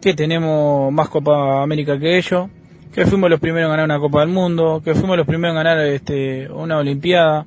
que 0.00 0.14
tenemos 0.14 0.92
más 0.92 1.08
Copa 1.08 1.62
América 1.62 1.98
que 1.98 2.16
ellos, 2.16 2.48
que 2.92 3.04
fuimos 3.04 3.28
los 3.28 3.40
primeros 3.40 3.66
en 3.66 3.72
ganar 3.72 3.84
una 3.84 3.98
Copa 3.98 4.20
del 4.20 4.28
Mundo, 4.28 4.80
que 4.84 4.94
fuimos 4.94 5.16
los 5.16 5.26
primeros 5.26 5.56
en 5.56 5.64
ganar 5.64 5.84
este, 5.86 6.48
una 6.50 6.78
Olimpiada, 6.78 7.44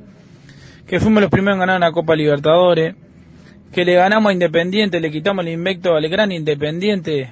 que 0.85 0.99
fuimos 0.99 1.21
los 1.21 1.31
primeros 1.31 1.55
en 1.55 1.59
ganar 1.59 1.77
una 1.77 1.91
Copa 1.91 2.15
Libertadores, 2.15 2.95
que 3.71 3.85
le 3.85 3.93
ganamos 3.93 4.29
a 4.29 4.33
Independiente, 4.33 4.99
le 4.99 5.11
quitamos 5.11 5.45
el 5.45 5.53
invicto 5.53 5.95
al 5.95 6.07
gran 6.09 6.31
Independiente 6.31 7.31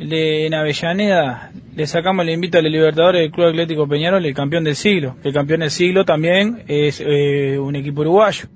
le, 0.00 0.46
en 0.46 0.54
Avellaneda 0.54 1.52
le 1.74 1.86
sacamos 1.86 2.26
el 2.26 2.32
invito 2.32 2.58
al 2.58 2.64
Libertadores 2.64 3.20
del 3.20 3.30
Club 3.30 3.48
Atlético 3.48 3.86
Peñarol, 3.86 4.24
el 4.24 4.34
campeón 4.34 4.64
del 4.64 4.76
siglo, 4.76 5.16
el 5.22 5.32
campeón 5.32 5.60
del 5.60 5.70
siglo 5.70 6.04
también 6.04 6.62
es 6.66 7.02
eh, 7.04 7.58
un 7.58 7.76
equipo 7.76 8.00
uruguayo. 8.00 8.46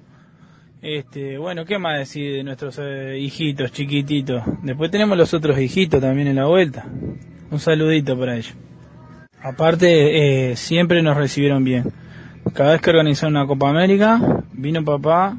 Este, 0.83 1.39
bueno, 1.39 1.65
¿qué 1.65 1.79
más 1.79 1.99
decir 1.99 2.35
de 2.35 2.45
nuestros 2.45 2.79
eh, 2.79 3.19
hijitos 3.19 3.73
chiquititos? 3.73 4.43
Después 4.63 4.91
tenemos 4.91 5.17
los 5.17 5.33
otros 5.33 5.59
hijitos 5.59 6.01
también 6.01 6.29
en 6.29 6.37
la 6.37 6.47
vuelta. 6.47 6.85
Un 7.51 7.59
saludito 7.59 8.19
para 8.19 8.37
ellos. 8.37 8.55
Aparte, 9.43 10.51
eh, 10.51 10.57
siempre 10.57 11.03
nos 11.03 11.17
recibieron 11.17 11.65
bien. 11.65 11.85
Cada 12.53 12.73
vez 12.73 12.83
que 12.83 12.91
organizaron 12.91 13.37
una 13.37 13.47
Copa 13.47 13.71
América, 13.71 14.43
vino 14.53 14.85
papá 14.85 15.37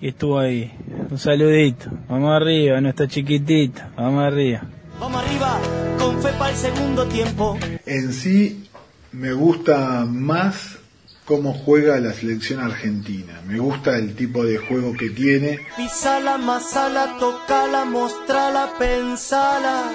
y 0.00 0.08
estuvo 0.08 0.38
ahí. 0.38 0.70
Un 1.10 1.18
saludito. 1.18 1.90
Vamos 2.08 2.30
arriba, 2.30 2.80
nuestra 2.80 3.06
chiquitita. 3.06 3.90
Vamos 3.96 4.22
arriba. 4.24 4.62
Vamos 5.02 5.24
arriba, 5.24 5.60
con 5.98 6.22
fe 6.22 6.28
para 6.38 6.52
el 6.52 6.56
segundo 6.56 7.04
tiempo. 7.08 7.58
En 7.86 8.12
sí, 8.12 8.68
me 9.10 9.32
gusta 9.32 10.06
más 10.08 10.78
cómo 11.24 11.54
juega 11.54 11.98
la 11.98 12.12
selección 12.12 12.60
argentina. 12.60 13.40
Me 13.44 13.58
gusta 13.58 13.98
el 13.98 14.14
tipo 14.14 14.44
de 14.44 14.58
juego 14.58 14.92
que 14.92 15.10
tiene. 15.10 15.58
Pisala, 15.76 16.38
masala, 16.38 17.16
tocala, 17.18 17.84
mostrala, 17.84 18.74
pensala. 18.78 19.90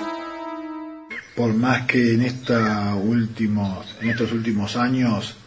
por 1.37 1.53
más 1.53 1.83
que 1.83 2.13
en, 2.13 2.23
esta 2.23 2.93
últimos, 2.95 3.95
en 4.01 4.09
estos 4.09 4.33
últimos 4.33 4.75
años, 4.75 5.37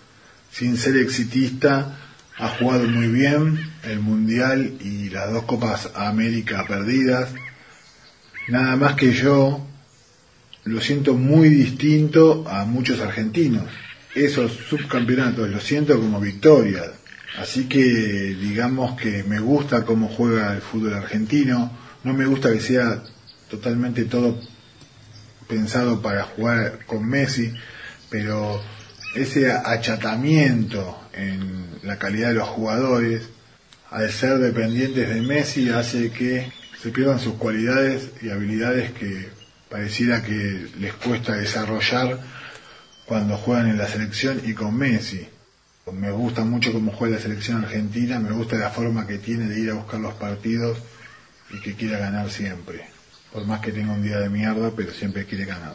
sin 0.51 0.79
ser 0.79 0.97
exitista, 0.97 1.99
ha 2.39 2.49
jugado 2.49 2.89
muy 2.89 3.09
bien 3.09 3.75
el 3.83 4.01
Mundial 4.01 4.79
y 4.81 5.11
las 5.11 5.31
dos 5.31 5.45
Copas 5.45 5.91
América 5.95 6.65
perdidas. 6.67 7.29
Nada 8.51 8.75
más 8.75 8.97
que 8.97 9.13
yo 9.13 9.65
lo 10.65 10.81
siento 10.81 11.15
muy 11.15 11.49
distinto 11.49 12.45
a 12.49 12.65
muchos 12.65 12.99
argentinos. 13.01 13.63
Esos 14.13 14.51
subcampeonatos 14.69 15.49
los 15.49 15.63
siento 15.63 15.97
como 16.01 16.19
victorias. 16.19 16.91
Así 17.39 17.69
que 17.69 17.79
digamos 17.79 19.01
que 19.01 19.23
me 19.23 19.39
gusta 19.39 19.85
cómo 19.85 20.09
juega 20.09 20.53
el 20.53 20.63
fútbol 20.63 20.95
argentino. 20.95 21.71
No 22.03 22.13
me 22.13 22.27
gusta 22.27 22.53
que 22.53 22.59
sea 22.59 23.05
totalmente 23.49 24.05
todo 24.07 24.41
pensado 25.49 26.03
para 26.03 26.25
jugar 26.25 26.81
con 26.87 27.09
Messi, 27.09 27.53
pero 28.11 28.61
ese 29.15 29.53
achatamiento 29.53 30.99
en 31.13 31.67
la 31.85 32.01
calidad 32.01 32.31
de 32.31 32.35
los 32.35 32.49
jugadores, 32.49 33.29
al 33.91 34.11
ser 34.11 34.39
dependientes 34.39 35.09
de 35.09 35.23
Messi, 35.23 35.69
hace 35.69 36.11
que 36.11 36.51
se 36.83 36.91
pierdan 36.91 37.21
sus 37.21 37.35
cualidades 37.35 38.11
y 38.23 38.31
habilidades 38.31 38.93
que 38.93 39.29
pareciera 39.69 40.23
que 40.23 40.69
les 40.79 40.95
cuesta 40.95 41.35
desarrollar 41.35 42.19
cuando 43.05 43.37
juegan 43.37 43.69
en 43.69 43.79
la 43.79 43.87
selección 43.87 44.41
y 44.45 44.55
con 44.55 44.77
Messi. 44.77 45.29
Me 45.93 46.11
gusta 46.11 46.45
mucho 46.45 46.73
cómo 46.73 46.93
juega 46.93 47.17
la 47.17 47.23
selección 47.23 47.65
argentina, 47.65 48.19
me 48.21 48.31
gusta 48.31 48.57
la 48.57 48.71
forma 48.71 49.07
que 49.07 49.19
tiene 49.19 49.47
de 49.47 49.61
ir 49.61 49.71
a 49.71 49.75
buscar 49.75 50.01
los 50.01 50.15
partidos 50.15 50.79
y 51.51 51.61
que 51.61 51.75
quiera 51.75 51.99
ganar 51.99 52.31
siempre. 52.31 52.87
Por 53.33 53.45
más 53.47 53.61
que 53.61 53.73
tenga 53.73 53.93
un 53.93 54.03
día 54.03 54.19
de 54.19 54.29
mierda, 54.29 54.73
pero 54.75 54.93
siempre 54.93 55.27
quiere 55.27 55.45
ganar. 55.45 55.75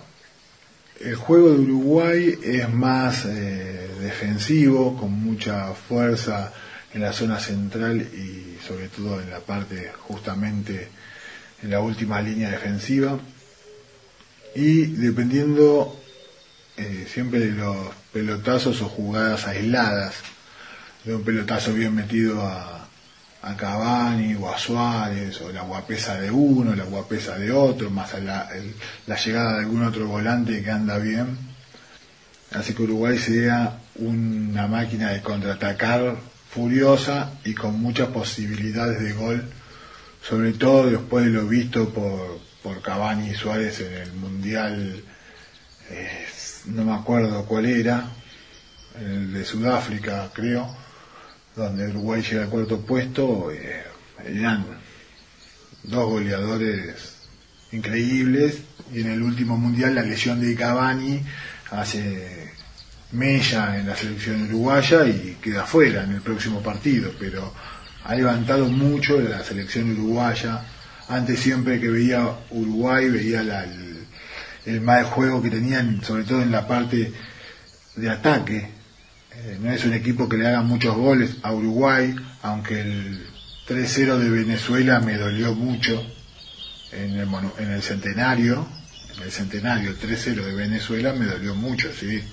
El 0.99 1.15
juego 1.15 1.51
de 1.51 1.59
Uruguay 1.59 2.39
es 2.41 2.69
más 2.71 3.25
eh, 3.25 3.89
defensivo, 3.99 4.97
con 4.97 5.11
mucha 5.11 5.73
fuerza 5.73 6.53
en 6.93 7.01
la 7.01 7.11
zona 7.11 7.39
central 7.39 8.01
y 8.01 8.54
sobre 8.65 8.87
todo 8.89 9.21
en 9.21 9.29
la 9.29 9.39
parte 9.39 9.91
justamente 9.99 10.89
en 11.61 11.69
la 11.69 11.79
última 11.79 12.21
línea 12.21 12.49
defensiva. 12.49 13.19
Y 14.55 14.85
dependiendo 14.85 15.99
eh, 16.77 17.07
siempre 17.11 17.39
de 17.39 17.51
los 17.51 17.77
pelotazos 18.11 18.81
o 18.81 18.89
jugadas 18.89 19.47
aisladas, 19.47 20.15
de 21.03 21.15
un 21.15 21.23
pelotazo 21.23 21.73
bien 21.73 21.93
metido 21.93 22.41
a, 22.41 22.87
a 23.41 23.57
Cavani 23.57 24.35
o 24.35 24.51
a 24.51 24.57
Suárez, 24.57 25.39
o 25.41 25.51
la 25.51 25.61
guapesa 25.61 26.19
de 26.19 26.31
uno, 26.31 26.75
la 26.75 26.85
guapesa 26.85 27.37
de 27.37 27.51
otro, 27.51 27.91
más 27.91 28.13
la, 28.23 28.49
la 29.05 29.15
llegada 29.17 29.53
de 29.53 29.59
algún 29.59 29.83
otro 29.83 30.07
volante 30.07 30.63
que 30.63 30.71
anda 30.71 30.97
bien. 30.97 31.37
Así 32.51 32.73
que 32.73 32.83
Uruguay 32.83 33.17
sea 33.19 33.79
una 33.95 34.67
máquina 34.67 35.11
de 35.11 35.21
contraatacar 35.21 36.15
furiosa 36.55 37.33
y 37.43 37.53
con 37.53 37.81
muchas 37.81 38.07
posibilidades 38.07 39.03
de 39.03 39.11
gol, 39.11 39.43
sobre 40.21 40.53
todo 40.53 40.89
después 40.89 41.25
de 41.25 41.31
lo 41.31 41.45
visto 41.45 41.89
por, 41.89 42.39
por 42.63 42.81
Cavani 42.81 43.31
y 43.31 43.35
Suárez 43.35 43.81
en 43.81 43.93
el 43.93 44.13
Mundial, 44.13 45.03
eh, 45.89 46.25
no 46.67 46.85
me 46.85 46.93
acuerdo 46.93 47.43
cuál 47.45 47.65
era, 47.65 48.09
el 48.97 49.33
de 49.33 49.43
Sudáfrica 49.43 50.31
creo, 50.33 50.73
donde 51.57 51.89
Uruguay 51.89 52.21
llega 52.21 52.43
al 52.43 52.49
cuarto 52.49 52.79
puesto, 52.79 53.51
eh, 53.51 53.83
eran 54.25 54.65
dos 55.83 56.09
goleadores 56.09 57.27
increíbles 57.73 58.59
y 58.93 59.01
en 59.01 59.11
el 59.11 59.21
último 59.21 59.57
mundial 59.57 59.95
la 59.95 60.03
lesión 60.03 60.39
de 60.39 60.55
Cavani 60.55 61.21
hace 61.71 62.44
mella 63.15 63.77
en 63.77 63.87
la 63.87 63.95
selección 63.95 64.43
uruguaya 64.43 65.07
y 65.07 65.37
queda 65.41 65.65
fuera 65.65 66.03
en 66.03 66.13
el 66.13 66.21
próximo 66.21 66.61
partido, 66.61 67.11
pero 67.19 67.53
ha 68.03 68.15
levantado 68.15 68.67
mucho 68.67 69.19
la 69.19 69.43
selección 69.43 69.91
uruguaya. 69.91 70.61
Antes 71.09 71.39
siempre 71.39 71.79
que 71.79 71.89
veía 71.89 72.27
Uruguay 72.51 73.09
veía 73.09 73.41
el, 73.41 74.07
el 74.65 74.81
mal 74.81 75.05
juego 75.05 75.41
que 75.41 75.49
tenían, 75.49 76.03
sobre 76.03 76.23
todo 76.23 76.41
en 76.41 76.51
la 76.51 76.67
parte 76.67 77.11
de 77.95 78.09
ataque, 78.09 78.69
eh, 79.37 79.57
no 79.61 79.71
es 79.71 79.83
un 79.85 79.93
equipo 79.93 80.29
que 80.29 80.37
le 80.37 80.47
haga 80.47 80.61
muchos 80.61 80.95
goles 80.95 81.37
a 81.41 81.51
Uruguay, 81.51 82.15
aunque 82.41 82.81
el 82.81 83.27
3-0 83.67 84.17
de 84.17 84.29
Venezuela 84.29 84.99
me 84.99 85.17
dolió 85.17 85.53
mucho 85.53 86.05
en 86.91 87.19
el, 87.19 87.27
en 87.59 87.71
el 87.71 87.81
centenario, 87.81 88.67
en 89.17 89.23
el 89.23 89.31
centenario, 89.31 89.89
el 89.89 89.99
3-0 89.99 90.45
de 90.45 90.55
Venezuela 90.55 91.13
me 91.13 91.25
dolió 91.25 91.55
mucho, 91.55 91.91
sí, 91.93 92.23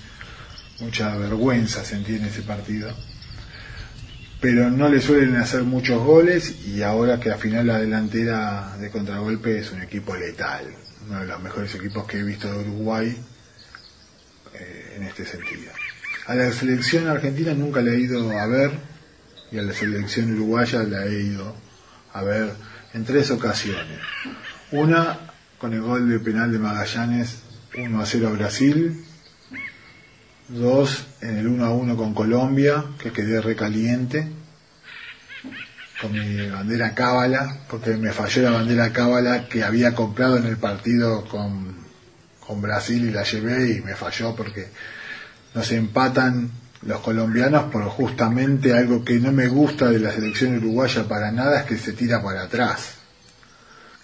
mucha 0.83 1.15
vergüenza 1.17 1.83
sentí 1.83 2.15
en 2.15 2.25
ese 2.25 2.41
partido. 2.41 2.93
Pero 4.39 4.69
no 4.69 4.89
le 4.89 4.99
suelen 4.99 5.37
hacer 5.37 5.63
muchos 5.63 6.03
goles 6.03 6.65
y 6.67 6.83
ahora 6.83 7.19
que 7.19 7.31
al 7.31 7.39
final 7.39 7.67
la 7.67 7.79
delantera 7.79 8.75
de 8.77 8.91
contragolpe 8.91 9.59
es 9.59 9.71
un 9.71 9.81
equipo 9.81 10.15
letal, 10.15 10.67
uno 11.07 11.21
de 11.21 11.25
los 11.25 11.41
mejores 11.41 11.73
equipos 11.75 12.05
que 12.05 12.19
he 12.19 12.23
visto 12.23 12.51
de 12.51 12.59
Uruguay 12.59 13.17
eh, 14.53 14.95
en 14.97 15.03
este 15.03 15.25
sentido. 15.25 15.71
A 16.27 16.35
la 16.35 16.51
selección 16.51 17.07
argentina 17.07 17.53
nunca 17.53 17.81
la 17.81 17.91
he 17.91 17.99
ido 17.99 18.37
a 18.37 18.45
ver 18.47 18.71
y 19.51 19.59
a 19.59 19.61
la 19.61 19.73
selección 19.73 20.33
uruguaya 20.33 20.83
la 20.83 21.05
he 21.05 21.21
ido 21.21 21.55
a 22.11 22.23
ver 22.23 22.53
en 22.93 23.05
tres 23.05 23.31
ocasiones. 23.31 23.99
Una 24.71 25.19
con 25.57 25.73
el 25.73 25.81
gol 25.81 26.09
de 26.09 26.19
penal 26.19 26.51
de 26.51 26.59
Magallanes 26.59 27.37
1 27.77 28.01
a 28.01 28.05
0 28.05 28.27
a 28.27 28.31
Brasil. 28.31 29.05
Dos 30.53 31.07
en 31.21 31.37
el 31.37 31.47
1 31.47 31.65
a 31.65 31.71
1 31.71 31.97
con 31.97 32.13
Colombia, 32.13 32.85
que 32.99 33.11
quedé 33.11 33.41
recaliente. 33.41 34.27
Con 35.99 36.11
mi 36.11 36.47
bandera 36.47 36.93
cábala, 36.93 37.57
porque 37.67 37.97
me 37.97 38.11
falló 38.11 38.43
la 38.43 38.51
bandera 38.51 38.93
cábala 38.93 39.47
que 39.47 39.63
había 39.63 39.95
comprado 39.95 40.37
en 40.37 40.45
el 40.45 40.57
partido 40.57 41.25
con, 41.25 41.75
con 42.39 42.61
Brasil 42.61 43.03
y 43.03 43.11
la 43.11 43.23
llevé 43.23 43.77
y 43.77 43.81
me 43.81 43.95
falló 43.95 44.35
porque 44.35 44.67
nos 45.55 45.71
empatan 45.71 46.51
los 46.83 46.99
colombianos 46.99 47.71
por 47.71 47.85
justamente 47.85 48.77
algo 48.77 49.03
que 49.03 49.19
no 49.19 49.31
me 49.31 49.47
gusta 49.47 49.89
de 49.89 49.97
la 49.97 50.11
selección 50.11 50.57
uruguaya 50.57 51.07
para 51.07 51.31
nada 51.31 51.61
es 51.61 51.65
que 51.65 51.77
se 51.79 51.93
tira 51.93 52.21
para 52.21 52.43
atrás. 52.43 52.97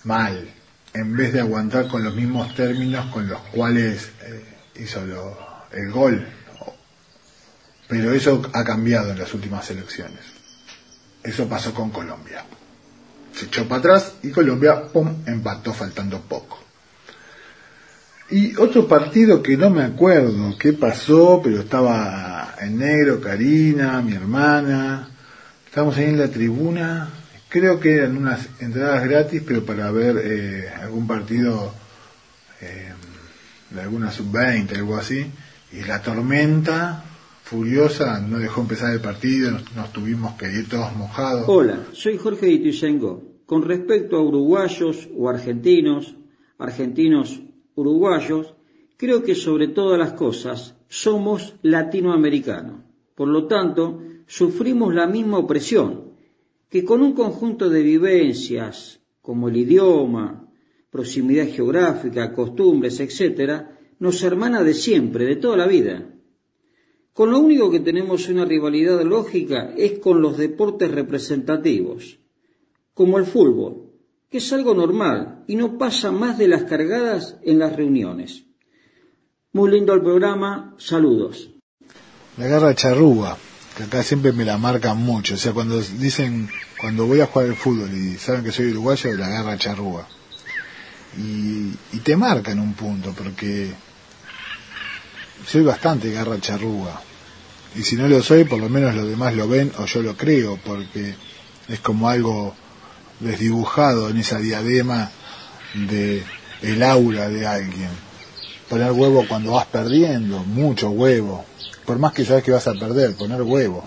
Mal. 0.04 0.50
En 0.96 1.16
vez 1.16 1.32
de 1.32 1.42
aguantar 1.42 1.88
con 1.88 2.04
los 2.04 2.16
mismos 2.16 2.56
términos 2.56 3.06
con 3.14 3.28
los 3.28 3.40
cuales 3.52 4.10
eh, 4.24 4.44
hizo 4.78 5.04
el 5.72 5.92
gol. 5.92 6.39
Pero 7.90 8.14
eso 8.14 8.42
ha 8.54 8.64
cambiado 8.64 9.12
en 9.12 9.18
las 9.18 9.34
últimas 9.34 9.70
elecciones. 9.72 10.20
Eso 11.24 11.50
pasó 11.50 11.74
con 11.74 11.90
Colombia. 11.90 12.46
Se 13.34 13.48
echó 13.48 13.68
para 13.68 13.80
atrás 13.80 14.14
y 14.22 14.30
Colombia, 14.30 14.84
pum, 14.84 15.24
empató 15.26 15.74
faltando 15.74 16.22
poco. 16.22 16.64
Y 18.30 18.56
otro 18.58 18.88
partido 18.88 19.42
que 19.42 19.58
no 19.58 19.72
me 19.72 19.84
acuerdo 19.84 20.56
qué 20.60 20.74
pasó, 20.74 21.42
pero 21.44 21.62
estaba 21.62 22.54
en 22.62 22.78
negro, 22.78 23.20
Karina, 23.20 24.04
mi 24.04 24.14
hermana, 24.14 25.10
estábamos 25.66 25.98
ahí 25.98 26.06
en 26.06 26.20
la 26.20 26.28
tribuna, 26.28 27.10
creo 27.50 27.80
que 27.80 27.96
eran 27.96 28.18
unas 28.18 28.48
entradas 28.60 29.04
gratis, 29.04 29.42
pero 29.44 29.66
para 29.66 29.90
ver 29.90 30.22
eh, 30.24 30.70
algún 30.80 31.08
partido 31.08 31.74
eh, 32.62 32.94
de 33.72 33.82
alguna 33.82 34.12
sub-20, 34.12 34.76
algo 34.76 34.96
así, 34.96 35.26
y 35.72 35.82
la 35.86 36.00
tormenta 36.04 37.04
furiosa 37.50 38.20
no 38.20 38.38
dejó 38.38 38.62
empezar 38.62 38.94
el 38.94 39.02
partido, 39.02 39.50
nos, 39.50 39.92
tuvimos 39.92 40.36
que 40.36 40.46
ir 40.54 40.70
todos 40.70 40.96
mojados. 40.96 41.46
Hola, 41.48 41.88
soy 41.94 42.16
Jorge 42.16 42.48
Ituyengo. 42.48 43.24
Con 43.48 43.64
respecto 43.64 44.18
a 44.18 44.22
uruguayos 44.22 45.10
o 45.18 45.28
argentinos, 45.28 46.16
argentinos 46.60 47.42
uruguayos, 47.74 48.54
creo 48.98 49.24
que 49.24 49.34
sobre 49.34 49.70
todas 49.70 49.98
las 49.98 50.14
cosas 50.14 50.76
somos 50.90 51.56
latinoamericanos. 51.64 52.82
Por 53.16 53.30
lo 53.30 53.48
tanto, 53.48 54.00
sufrimos 54.28 54.94
la 54.94 55.08
misma 55.08 55.40
opresión, 55.40 56.12
que 56.70 56.86
con 56.86 57.02
un 57.02 57.14
conjunto 57.14 57.68
de 57.68 57.82
vivencias, 57.82 59.00
como 59.24 59.50
el 59.50 59.58
idioma, 59.58 60.48
proximidad 60.92 61.48
geográfica, 61.48 62.32
costumbres, 62.32 63.00
etc., 63.00 63.64
nos 63.98 64.22
hermana 64.22 64.64
de 64.64 64.76
siempre, 64.76 65.26
de 65.26 65.38
toda 65.38 65.58
la 65.58 65.66
vida. 65.66 66.06
Con 67.20 67.32
lo 67.32 67.40
único 67.40 67.70
que 67.70 67.82
tenemos 67.82 68.30
una 68.30 68.46
rivalidad 68.46 69.02
lógica 69.02 69.74
es 69.76 70.00
con 70.00 70.22
los 70.22 70.38
deportes 70.38 70.90
representativos, 70.90 72.18
como 72.94 73.18
el 73.18 73.26
fútbol, 73.26 73.92
que 74.30 74.38
es 74.38 74.54
algo 74.54 74.74
normal 74.74 75.44
y 75.46 75.58
no 75.58 75.78
pasa 75.78 76.14
más 76.14 76.38
de 76.38 76.48
las 76.48 76.64
cargadas 76.64 77.36
en 77.44 77.60
las 77.60 77.76
reuniones. 77.76 78.46
Muy 79.52 79.70
lindo 79.70 79.94
el 79.94 80.02
programa, 80.02 80.74
saludos. 80.78 81.50
La 82.38 82.48
garra 82.48 82.74
charrúa, 82.74 83.38
que 83.76 83.84
acá 83.84 84.02
siempre 84.02 84.32
me 84.32 84.46
la 84.46 84.58
marcan 84.58 84.98
mucho, 84.98 85.34
o 85.34 85.38
sea, 85.38 85.52
cuando 85.52 85.82
dicen, 85.82 86.48
cuando 86.80 87.06
voy 87.06 87.20
a 87.20 87.26
jugar 87.26 87.50
al 87.50 87.56
fútbol 87.58 87.90
y 87.94 88.16
saben 88.16 88.46
que 88.46 88.54
soy 88.54 88.72
uruguayo, 88.72 89.12
la 89.16 89.28
garra 89.28 89.58
charrúa. 89.58 90.08
y, 91.18 91.74
y 91.92 92.00
te 92.02 92.16
marcan 92.16 92.60
un 92.60 92.76
punto, 92.76 93.14
porque 93.14 93.74
soy 95.46 95.64
bastante 95.64 96.12
garra 96.12 96.40
charrúa. 96.40 97.02
Y 97.76 97.84
si 97.84 97.96
no 97.96 98.08
lo 98.08 98.22
soy, 98.24 98.46
por 98.46 98.60
lo 98.60 98.70
menos 98.70 98.96
los 98.96 99.08
demás 99.08 99.36
lo 99.36 99.48
ven 99.48 99.72
o 99.78 99.86
yo 99.86 100.02
lo 100.02 100.18
creo, 100.18 100.58
porque 100.64 101.16
es 101.68 101.80
como 101.80 102.10
algo 102.10 102.56
desdibujado 103.20 104.10
en 104.10 104.18
esa 104.18 104.40
diadema 104.40 105.12
de 105.74 106.24
el 106.62 106.84
aura 106.84 107.30
de 107.30 107.46
alguien. 107.46 107.90
Poner 108.68 108.92
huevo 108.92 109.26
cuando 109.28 109.54
vas 109.54 109.68
perdiendo, 109.68 110.44
mucho 110.44 110.90
huevo. 110.90 111.46
Por 111.86 112.00
más 112.00 112.14
que 112.14 112.26
sabes 112.26 112.44
que 112.44 112.52
vas 112.52 112.68
a 112.68 112.74
perder, 112.74 113.16
poner 113.16 113.42
huevo. 113.42 113.84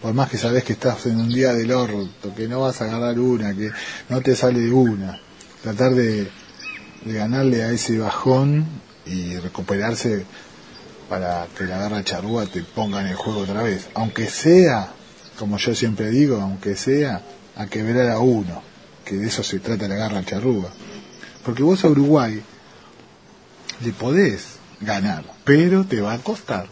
Por 0.00 0.12
más 0.14 0.28
que 0.28 0.38
sabes 0.38 0.64
que 0.64 0.74
estás 0.74 1.06
en 1.06 1.18
un 1.18 1.28
día 1.28 1.52
del 1.52 1.72
orto, 1.72 2.34
que 2.34 2.46
no 2.46 2.60
vas 2.60 2.80
a 2.82 2.86
ganar 2.86 3.18
una, 3.18 3.54
que 3.54 3.70
no 4.08 4.20
te 4.20 4.36
sale 4.36 4.70
una. 4.70 5.20
Tratar 5.62 5.94
de, 5.94 6.30
de 7.04 7.12
ganarle 7.12 7.62
a 7.64 7.70
ese 7.70 7.98
bajón 7.98 8.66
y 9.06 9.36
recuperarse 9.38 10.26
para 11.08 11.46
que 11.56 11.64
la 11.64 11.78
garra 11.78 12.04
charrúa 12.04 12.46
te 12.46 12.62
ponga 12.62 13.00
en 13.00 13.08
el 13.08 13.16
juego 13.16 13.40
otra 13.40 13.62
vez. 13.62 13.88
Aunque 13.94 14.28
sea, 14.28 14.92
como 15.38 15.58
yo 15.58 15.74
siempre 15.74 16.10
digo, 16.10 16.40
aunque 16.40 16.76
sea 16.76 17.22
a 17.56 17.66
quebrar 17.66 18.10
a 18.10 18.18
uno, 18.18 18.62
que 19.04 19.16
de 19.16 19.26
eso 19.28 19.42
se 19.42 19.60
trata 19.60 19.88
la 19.88 19.96
garra 19.96 20.24
charrúa. 20.24 20.70
Porque 21.44 21.62
vos 21.62 21.84
a 21.84 21.88
Uruguay 21.88 22.42
le 23.84 23.92
podés 23.92 24.56
ganar, 24.80 25.24
pero 25.44 25.84
te 25.84 26.00
va 26.00 26.14
a 26.14 26.18
costar. 26.18 26.66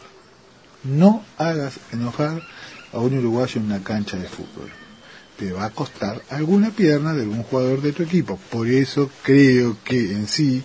No 0.83 1.23
hagas 1.38 1.75
enojar 1.92 2.42
a 2.92 2.99
un 2.99 3.18
uruguayo 3.18 3.61
en 3.61 3.66
una 3.66 3.83
cancha 3.83 4.16
de 4.16 4.29
fútbol. 4.29 4.70
Te 5.38 5.53
va 5.53 5.64
a 5.64 5.70
costar 5.70 6.23
alguna 6.31 6.70
pierna 6.70 7.12
de 7.12 7.23
algún 7.23 7.42
jugador 7.42 7.83
de 7.83 7.92
tu 7.92 8.03
equipo. 8.03 8.38
Por 8.51 8.68
eso 8.68 9.11
creo 9.23 9.77
que 9.85 10.12
en 10.12 10.29
sí 10.29 10.62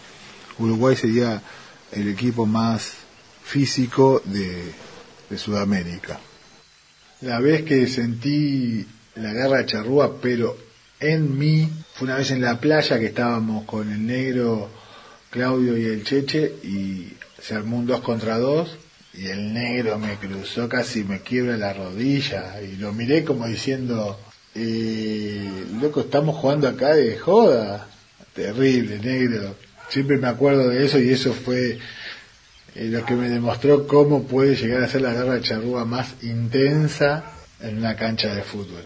Uruguay 0.59 0.95
sería 0.95 1.41
el 1.91 2.07
equipo 2.07 2.45
más 2.45 2.91
físico 3.49 4.21
de, 4.25 4.73
Sudamérica. 5.35 6.19
La 7.21 7.39
vez 7.39 7.63
que 7.63 7.87
sentí 7.87 8.85
la 9.15 9.31
guerra 9.31 9.57
de 9.57 9.65
charrúa, 9.67 10.19
pero 10.19 10.57
en 10.99 11.37
mí, 11.37 11.69
fue 11.93 12.07
una 12.07 12.17
vez 12.17 12.31
en 12.31 12.41
la 12.41 12.59
playa 12.59 12.99
que 12.99 13.07
estábamos 13.07 13.65
con 13.65 13.91
el 13.91 14.05
negro 14.05 14.69
Claudio 15.29 15.77
y 15.77 15.85
el 15.85 16.03
Cheche 16.03 16.55
y 16.63 17.13
se 17.39 17.55
armó 17.55 17.77
un 17.77 17.85
dos 17.85 18.01
contra 18.01 18.37
dos 18.39 18.75
y 19.13 19.27
el 19.27 19.53
negro 19.53 19.99
me 19.99 20.15
cruzó 20.15 20.67
casi 20.67 21.03
me 21.03 21.21
quiebra 21.21 21.57
la 21.57 21.73
rodilla 21.73 22.61
y 22.61 22.75
lo 22.77 22.91
miré 22.93 23.23
como 23.23 23.47
diciendo 23.47 24.19
eh, 24.55 25.47
loco 25.79 26.01
estamos 26.01 26.35
jugando 26.35 26.67
acá 26.67 26.95
de 26.95 27.17
joda 27.17 27.87
terrible 28.33 28.99
negro 28.99 29.55
siempre 29.89 30.17
me 30.17 30.27
acuerdo 30.27 30.69
de 30.69 30.85
eso 30.85 30.99
y 30.99 31.09
eso 31.09 31.33
fue 31.33 31.79
eh, 32.79 32.87
lo 32.87 33.03
que 33.03 33.13
me 33.13 33.27
demostró 33.27 33.85
cómo 33.85 34.23
puede 34.23 34.55
llegar 34.55 34.83
a 34.83 34.87
ser 34.87 35.01
la 35.01 35.11
guerra 35.11 35.33
de 35.33 35.41
charrúa 35.41 35.83
más 35.83 36.15
intensa 36.23 37.25
en 37.59 37.79
una 37.79 37.93
cancha 37.97 38.33
de 38.33 38.41
fútbol 38.41 38.85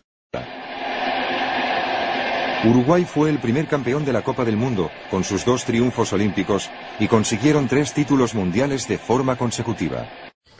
Uruguay 2.65 3.05
fue 3.05 3.29
el 3.29 3.39
primer 3.39 3.67
campeón 3.67 4.03
de 4.03 4.13
la 4.13 4.23
Copa 4.23 4.45
del 4.45 4.55
Mundo, 4.55 4.89
con 5.11 5.23
sus 5.23 5.45
dos 5.45 5.65
triunfos 5.65 6.11
olímpicos, 6.13 6.71
y 6.97 7.07
consiguieron 7.07 7.67
tres 7.67 7.93
títulos 7.93 8.33
mundiales 8.33 8.87
de 8.87 8.97
forma 8.97 9.37
consecutiva. 9.37 10.07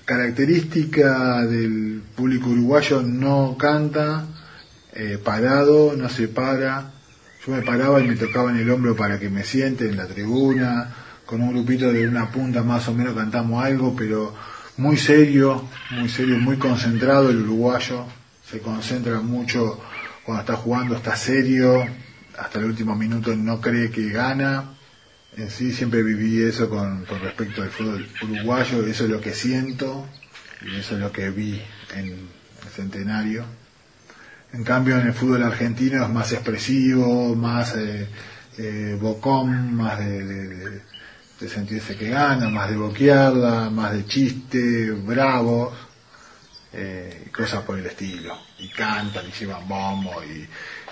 Característica 0.05 1.45
del 1.45 2.03
público 2.13 2.49
uruguayo 2.49 3.01
no 3.01 3.55
canta, 3.57 4.25
eh, 4.93 5.17
parado, 5.23 5.95
no 5.95 6.09
se 6.09 6.27
para. 6.27 6.91
Yo 7.47 7.53
me 7.53 7.61
paraba 7.61 8.01
y 8.01 8.07
me 8.07 8.15
tocaba 8.15 8.51
en 8.51 8.57
el 8.57 8.69
hombro 8.69 8.97
para 8.97 9.17
que 9.17 9.29
me 9.29 9.45
siente 9.45 9.87
en 9.87 9.95
la 9.95 10.05
tribuna, 10.05 10.93
con 11.33 11.41
un 11.41 11.51
grupito 11.51 11.91
de 11.91 12.07
una 12.07 12.29
punta 12.29 12.61
más 12.61 12.87
o 12.89 12.93
menos 12.93 13.15
cantamos 13.15 13.65
algo, 13.65 13.95
pero 13.95 14.35
muy 14.77 14.97
serio, 14.97 15.67
muy 15.89 16.07
serio, 16.07 16.37
muy 16.37 16.57
concentrado 16.57 17.31
el 17.31 17.41
uruguayo, 17.41 18.05
se 18.47 18.59
concentra 18.59 19.19
mucho 19.19 19.81
cuando 20.23 20.41
está 20.41 20.55
jugando 20.55 20.95
está 20.95 21.15
serio, 21.15 21.87
hasta 22.37 22.59
el 22.59 22.65
último 22.65 22.95
minuto 22.95 23.35
no 23.35 23.59
cree 23.59 23.89
que 23.89 24.09
gana. 24.09 24.75
En 25.35 25.49
sí 25.49 25.71
siempre 25.71 26.03
viví 26.03 26.43
eso 26.43 26.69
con, 26.69 27.03
respecto 27.07 27.63
al 27.63 27.69
fútbol 27.69 28.07
uruguayo, 28.21 28.85
eso 28.85 29.05
es 29.05 29.09
lo 29.09 29.19
que 29.19 29.33
siento 29.33 30.07
y 30.61 30.75
eso 30.75 30.93
es 30.93 31.01
lo 31.01 31.11
que 31.11 31.31
vi 31.31 31.59
en 31.95 32.05
el 32.09 32.27
centenario. 32.75 33.43
En 34.53 34.63
cambio 34.63 34.99
en 34.99 35.07
el 35.07 35.13
fútbol 35.13 35.41
argentino 35.41 36.03
es 36.03 36.09
más 36.11 36.31
expresivo, 36.31 37.35
más 37.35 37.75
eh, 37.75 38.07
eh, 38.59 38.95
bocón, 39.01 39.73
más 39.73 39.97
de, 39.97 40.92
sentirse 41.49 41.95
que 41.95 42.09
gana, 42.09 42.49
más 42.49 42.69
de 42.69 42.77
boquearla, 42.77 43.69
más 43.69 43.93
de 43.93 44.05
chiste, 44.05 44.91
bravos 44.91 45.73
eh, 46.73 47.29
cosas 47.35 47.63
por 47.63 47.77
el 47.77 47.85
estilo. 47.85 48.37
Y 48.59 48.69
cantan 48.69 49.25
y 49.27 49.31
llevan 49.31 49.67
bombo 49.67 50.23
y 50.23 50.47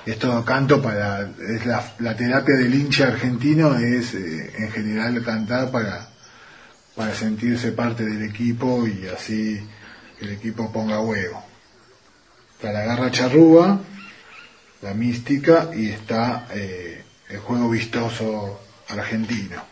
es 0.05 0.17
todo 0.17 0.43
canto 0.43 0.81
para, 0.81 1.21
es 1.21 1.65
la, 1.65 1.93
la 1.99 2.15
terapia 2.15 2.55
del 2.55 2.73
hincha 2.73 3.07
argentino 3.07 3.77
es 3.77 4.15
eh, 4.15 4.53
en 4.57 4.71
general 4.71 5.23
cantar 5.23 5.69
para, 5.69 6.09
para 6.95 7.13
sentirse 7.13 7.71
parte 7.71 8.03
del 8.03 8.23
equipo 8.23 8.87
y 8.87 9.07
así 9.07 9.61
el 10.19 10.29
equipo 10.31 10.71
ponga 10.71 10.99
huevo. 11.01 11.43
Está 12.53 12.71
la 12.71 12.81
garra 12.81 13.11
charrúa, 13.11 13.79
la 14.81 14.93
mística 14.93 15.69
y 15.75 15.89
está 15.89 16.47
eh, 16.51 17.03
el 17.29 17.39
juego 17.39 17.69
vistoso 17.69 18.59
argentino. 18.89 19.70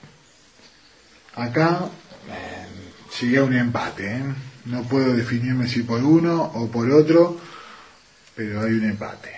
Acá 1.40 1.86
eh, 2.28 2.68
sigue 3.10 3.42
un 3.42 3.54
empate, 3.54 4.18
¿eh? 4.18 4.24
No 4.66 4.84
puedo 4.84 5.16
definirme 5.16 5.68
si 5.68 5.84
por 5.84 6.04
uno 6.04 6.52
o 6.54 6.68
por 6.68 6.92
otro, 6.92 7.38
pero 8.36 8.62
hay 8.62 8.74
un 8.74 8.84
empate. 8.84 9.30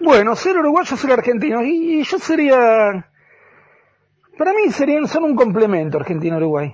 Bueno, 0.00 0.36
ser 0.36 0.56
uruguayo, 0.56 0.96
ser 0.96 1.12
argentino. 1.12 1.62
Y, 1.62 2.04
yo 2.04 2.18
sería. 2.20 3.04
Para 4.38 4.52
mí 4.52 4.70
serían 4.70 5.08
son 5.08 5.24
un 5.24 5.34
complemento 5.34 5.98
Argentina-Uruguay. 5.98 6.72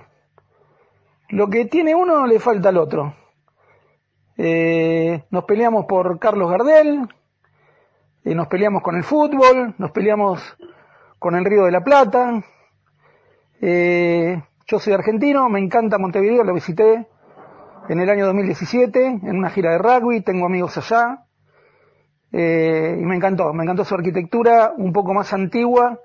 Lo 1.29 1.49
que 1.49 1.65
tiene 1.65 1.95
uno 1.95 2.27
le 2.27 2.39
falta 2.39 2.69
al 2.69 2.77
otro. 2.77 3.15
Eh, 4.37 5.23
nos 5.31 5.45
peleamos 5.45 5.85
por 5.85 6.19
Carlos 6.19 6.51
Gardel, 6.51 7.07
eh, 8.25 8.35
nos 8.35 8.47
peleamos 8.47 8.83
con 8.83 8.95
el 8.95 9.03
fútbol, 9.03 9.73
nos 9.79 9.91
peleamos 9.91 10.41
con 11.17 11.35
el 11.35 11.45
Río 11.45 11.63
de 11.63 11.71
la 11.71 11.83
Plata. 11.83 12.43
Eh, 13.61 14.41
yo 14.67 14.79
soy 14.79 14.93
argentino, 14.93 15.49
me 15.49 15.59
encanta 15.59 15.97
Montevideo, 15.97 16.43
lo 16.43 16.53
visité 16.53 17.07
en 17.87 17.99
el 17.99 18.09
año 18.09 18.25
2017 18.25 19.05
en 19.05 19.37
una 19.37 19.49
gira 19.49 19.71
de 19.71 19.77
rugby, 19.77 20.21
tengo 20.21 20.45
amigos 20.45 20.77
allá. 20.77 21.25
Eh, 22.31 22.97
y 22.99 23.05
me 23.05 23.15
encantó, 23.15 23.53
me 23.53 23.63
encantó 23.63 23.85
su 23.85 23.95
arquitectura 23.95 24.73
un 24.75 24.91
poco 24.91 25.13
más 25.13 25.31
antigua 25.33 25.99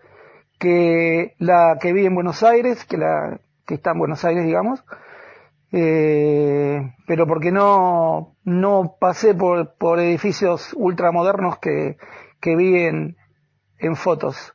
que 0.58 1.34
la 1.38 1.78
que 1.80 1.92
vi 1.92 2.06
en 2.06 2.14
Buenos 2.14 2.42
Aires, 2.42 2.84
que 2.84 2.98
la 2.98 3.40
que 3.66 3.74
está 3.74 3.92
en 3.92 3.98
Buenos 3.98 4.24
Aires, 4.24 4.44
digamos. 4.44 4.84
Eh, 5.72 6.94
pero 7.06 7.26
porque 7.26 7.50
no, 7.50 8.36
no 8.44 8.96
pasé 9.00 9.34
por, 9.34 9.74
por 9.76 10.00
edificios 10.00 10.74
ultramodernos 10.76 11.58
que, 11.58 11.96
que 12.40 12.56
vi 12.56 12.76
en, 12.84 13.16
fotos. 13.96 14.54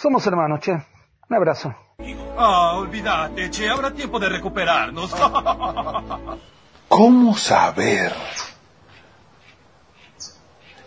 Somos 0.00 0.26
hermanos, 0.26 0.60
che. 0.60 0.72
Un 0.72 1.36
abrazo. 1.36 1.74
Ah, 2.36 2.76
olvídate, 2.76 3.50
che, 3.50 3.68
habrá 3.68 3.90
tiempo 3.90 4.18
de 4.18 4.28
recuperarnos. 4.28 5.12
¿Cómo 6.88 7.36
saber? 7.36 8.14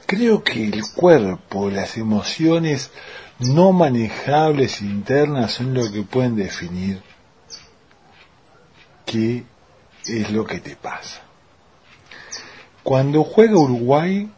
Creo 0.05 0.43
que 0.43 0.65
el 0.65 0.81
cuerpo, 0.95 1.69
las 1.69 1.97
emociones 1.97 2.91
no 3.39 3.71
manejables 3.71 4.81
internas 4.81 5.53
son 5.53 5.73
lo 5.73 5.91
que 5.91 6.03
pueden 6.03 6.35
definir 6.35 7.01
qué 9.05 9.43
es 10.05 10.31
lo 10.31 10.45
que 10.45 10.59
te 10.59 10.75
pasa. 10.75 11.21
Cuando 12.83 13.23
juega 13.23 13.59
Uruguay, 13.59 14.31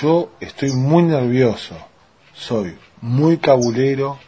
yo 0.00 0.30
estoy 0.40 0.72
muy 0.72 1.02
nervioso, 1.02 1.76
soy 2.32 2.78
muy 3.00 3.38
cabulero, 3.38 4.18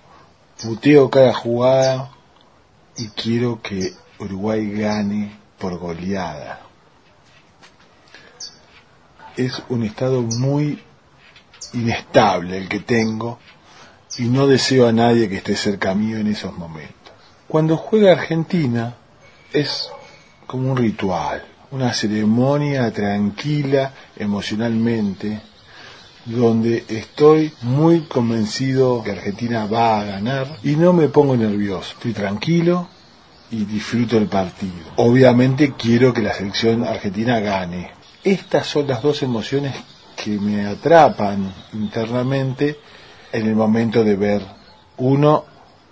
puteo 0.62 1.10
cada 1.10 1.34
jugada 1.34 2.10
y 2.96 3.08
quiero 3.08 3.60
que 3.62 3.92
Uruguay 4.18 4.70
gane 4.72 5.38
por 5.58 5.78
goleada. 5.78 6.60
Es 9.36 9.62
un 9.68 9.84
estado 9.84 10.22
muy 10.22 10.82
inestable 11.72 12.58
el 12.58 12.68
que 12.68 12.80
tengo 12.80 13.38
y 14.18 14.24
no 14.24 14.46
deseo 14.46 14.88
a 14.88 14.92
nadie 14.92 15.28
que 15.28 15.36
esté 15.36 15.54
cerca 15.54 15.94
mío 15.94 16.18
en 16.18 16.26
esos 16.26 16.56
momentos. 16.56 17.12
Cuando 17.46 17.76
juega 17.76 18.12
Argentina 18.12 18.94
es 19.52 19.90
como 20.46 20.72
un 20.72 20.76
ritual, 20.76 21.44
una 21.70 21.92
ceremonia 21.92 22.90
tranquila 22.90 23.92
emocionalmente, 24.16 25.40
donde 26.28 26.84
estoy 26.88 27.52
muy 27.62 28.02
convencido 28.02 29.02
que 29.02 29.12
Argentina 29.12 29.66
va 29.66 30.00
a 30.00 30.04
ganar 30.04 30.58
y 30.62 30.76
no 30.76 30.92
me 30.92 31.08
pongo 31.08 31.36
nervioso. 31.36 31.94
Estoy 31.94 32.12
tranquilo 32.12 32.88
y 33.50 33.64
disfruto 33.64 34.18
el 34.18 34.26
partido. 34.26 34.92
Obviamente 34.96 35.72
quiero 35.76 36.12
que 36.12 36.22
la 36.22 36.34
selección 36.34 36.84
argentina 36.84 37.40
gane. 37.40 37.90
Estas 38.22 38.66
son 38.66 38.86
las 38.86 39.02
dos 39.02 39.22
emociones 39.22 39.74
que 40.22 40.38
me 40.38 40.66
atrapan 40.66 41.52
internamente 41.72 42.78
en 43.32 43.46
el 43.46 43.54
momento 43.54 44.04
de 44.04 44.16
ver 44.16 44.42
uno 44.98 45.44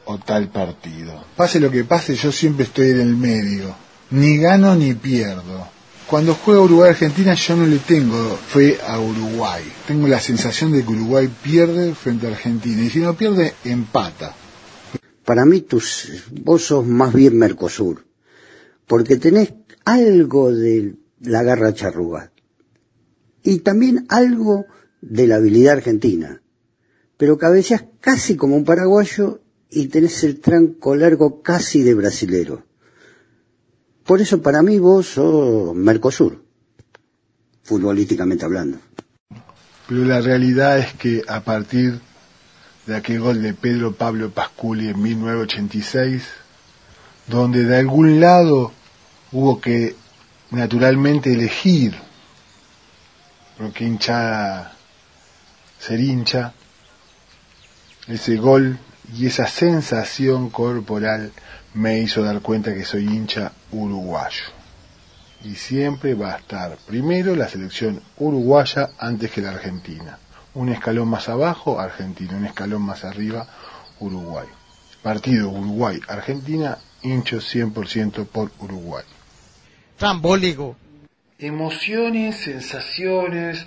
o 0.04 0.18
tal 0.18 0.48
partido. 0.48 1.24
Pase 1.34 1.60
lo 1.60 1.70
que 1.70 1.84
pase, 1.84 2.14
yo 2.14 2.30
siempre 2.30 2.64
estoy 2.64 2.90
en 2.90 3.00
el 3.00 3.16
medio. 3.16 3.74
Ni 4.10 4.36
gano 4.36 4.74
ni 4.74 4.94
pierdo. 4.94 5.75
Cuando 6.08 6.34
juega 6.34 6.60
Uruguay-Argentina 6.60 7.34
yo 7.34 7.56
no 7.56 7.66
le 7.66 7.78
tengo 7.78 8.36
fe 8.36 8.78
a 8.80 9.00
Uruguay. 9.00 9.64
Tengo 9.88 10.06
la 10.06 10.20
sensación 10.20 10.70
de 10.70 10.84
que 10.84 10.92
Uruguay 10.92 11.28
pierde 11.42 11.96
frente 11.96 12.28
a 12.28 12.30
Argentina. 12.30 12.80
Y 12.80 12.90
si 12.90 13.00
no 13.00 13.16
pierde, 13.16 13.54
empata. 13.64 14.36
Para 15.24 15.44
mí 15.44 15.62
tus, 15.62 16.22
vos 16.30 16.66
sos 16.66 16.86
más 16.86 17.12
bien 17.12 17.36
Mercosur. 17.36 18.06
Porque 18.86 19.16
tenés 19.16 19.54
algo 19.84 20.52
de 20.52 20.94
la 21.22 21.42
garra 21.42 21.74
charruga. 21.74 22.30
Y 23.42 23.58
también 23.58 24.06
algo 24.08 24.66
de 25.00 25.26
la 25.26 25.36
habilidad 25.36 25.78
argentina. 25.78 26.40
Pero 27.16 27.36
cabeceas 27.36 27.84
casi 27.98 28.36
como 28.36 28.54
un 28.54 28.64
paraguayo 28.64 29.40
y 29.70 29.88
tenés 29.88 30.22
el 30.22 30.38
tranco 30.38 30.94
largo 30.94 31.42
casi 31.42 31.82
de 31.82 31.94
brasilero. 31.94 32.65
Por 34.06 34.20
eso 34.20 34.40
para 34.40 34.62
mí 34.62 34.78
vos 34.78 35.06
sos 35.06 35.74
Mercosur, 35.74 36.40
futbolísticamente 37.64 38.44
hablando. 38.44 38.78
Pero 39.88 40.04
la 40.04 40.20
realidad 40.20 40.78
es 40.78 40.94
que 40.94 41.22
a 41.26 41.40
partir 41.40 42.00
de 42.86 42.96
aquel 42.96 43.18
gol 43.18 43.42
de 43.42 43.52
Pedro 43.52 43.94
Pablo 43.94 44.30
Pasculi 44.30 44.88
en 44.88 45.02
1986, 45.02 46.22
donde 47.26 47.64
de 47.64 47.76
algún 47.76 48.20
lado 48.20 48.70
hubo 49.32 49.60
que 49.60 49.96
naturalmente 50.52 51.32
elegir 51.32 51.96
por 53.58 53.72
qué 53.72 53.86
hincha 53.86 54.72
ser 55.80 55.98
hincha, 55.98 56.54
ese 58.06 58.36
gol 58.36 58.78
y 59.12 59.26
esa 59.26 59.48
sensación 59.48 60.50
corporal 60.50 61.32
me 61.76 61.98
hizo 61.98 62.22
dar 62.22 62.40
cuenta 62.40 62.74
que 62.74 62.84
soy 62.84 63.04
hincha 63.04 63.52
uruguayo. 63.70 64.44
Y 65.44 65.54
siempre 65.54 66.14
va 66.14 66.34
a 66.34 66.38
estar 66.38 66.76
primero 66.86 67.36
la 67.36 67.48
selección 67.48 68.00
uruguaya 68.18 68.90
antes 68.98 69.30
que 69.30 69.42
la 69.42 69.50
argentina. 69.50 70.18
Un 70.54 70.70
escalón 70.70 71.08
más 71.08 71.28
abajo, 71.28 71.78
Argentina. 71.78 72.34
Un 72.34 72.46
escalón 72.46 72.80
más 72.80 73.04
arriba, 73.04 73.46
Uruguay. 74.00 74.46
Partido 75.02 75.50
Uruguay-Argentina, 75.50 76.78
hincho 77.02 77.38
100% 77.38 78.26
por 78.26 78.50
Uruguay. 78.58 79.04
Trambólico. 79.98 80.76
Emociones, 81.38 82.36
sensaciones, 82.36 83.66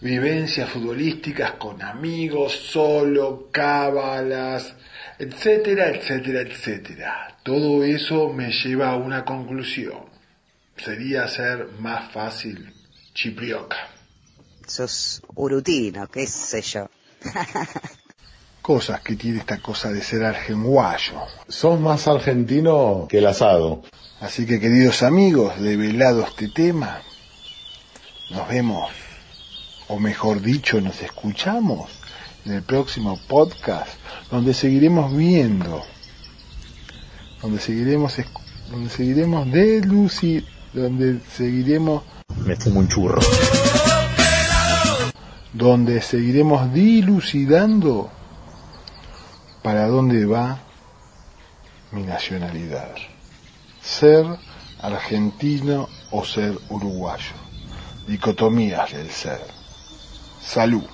vivencias 0.00 0.68
futbolísticas 0.68 1.52
con 1.52 1.80
amigos, 1.80 2.52
solo, 2.72 3.48
cábalas, 3.52 4.74
etcétera, 5.18 5.90
etcétera, 5.90 6.40
etcétera. 6.40 7.35
Todo 7.46 7.84
eso 7.84 8.32
me 8.32 8.50
lleva 8.50 8.90
a 8.90 8.96
una 8.96 9.24
conclusión. 9.24 10.00
Sería 10.76 11.28
ser 11.28 11.68
más 11.78 12.10
fácil 12.10 12.74
chiprioca. 13.14 13.76
Sos 14.66 15.22
urutino, 15.36 16.08
qué 16.08 16.26
sé 16.26 16.60
yo. 16.60 16.90
Cosas 18.62 19.00
que 19.00 19.14
tiene 19.14 19.38
esta 19.38 19.58
cosa 19.58 19.92
de 19.92 20.02
ser 20.02 20.24
argenguayo. 20.24 21.20
Sos 21.46 21.78
más 21.78 22.08
argentino 22.08 23.06
que 23.08 23.18
el 23.18 23.26
asado. 23.28 23.84
Así 24.18 24.44
que 24.44 24.58
queridos 24.58 25.04
amigos, 25.04 25.60
develado 25.60 26.24
este 26.24 26.48
tema, 26.48 27.00
nos 28.30 28.48
vemos, 28.48 28.90
o 29.86 30.00
mejor 30.00 30.40
dicho, 30.40 30.80
nos 30.80 31.00
escuchamos 31.00 31.92
en 32.44 32.54
el 32.54 32.62
próximo 32.64 33.20
podcast, 33.28 33.90
donde 34.32 34.52
seguiremos 34.52 35.16
viendo, 35.16 35.84
donde 37.42 37.60
seguiremos, 37.60 38.14
donde 38.70 38.90
seguiremos 38.90 39.50
de 39.50 39.80
Lucy, 39.82 40.44
donde 40.72 41.20
seguiremos... 41.36 42.02
Me 42.44 42.56
fumo 42.56 42.80
un 42.80 42.88
churro. 42.88 43.20
Donde 45.52 46.02
seguiremos 46.02 46.72
dilucidando 46.72 48.10
para 49.62 49.86
dónde 49.86 50.26
va 50.26 50.58
mi 51.92 52.02
nacionalidad. 52.02 52.94
Ser 53.82 54.26
argentino 54.80 55.88
o 56.10 56.24
ser 56.24 56.56
uruguayo. 56.68 57.34
Dicotomías 58.06 58.92
del 58.92 59.10
ser. 59.10 59.40
Salud. 60.40 60.84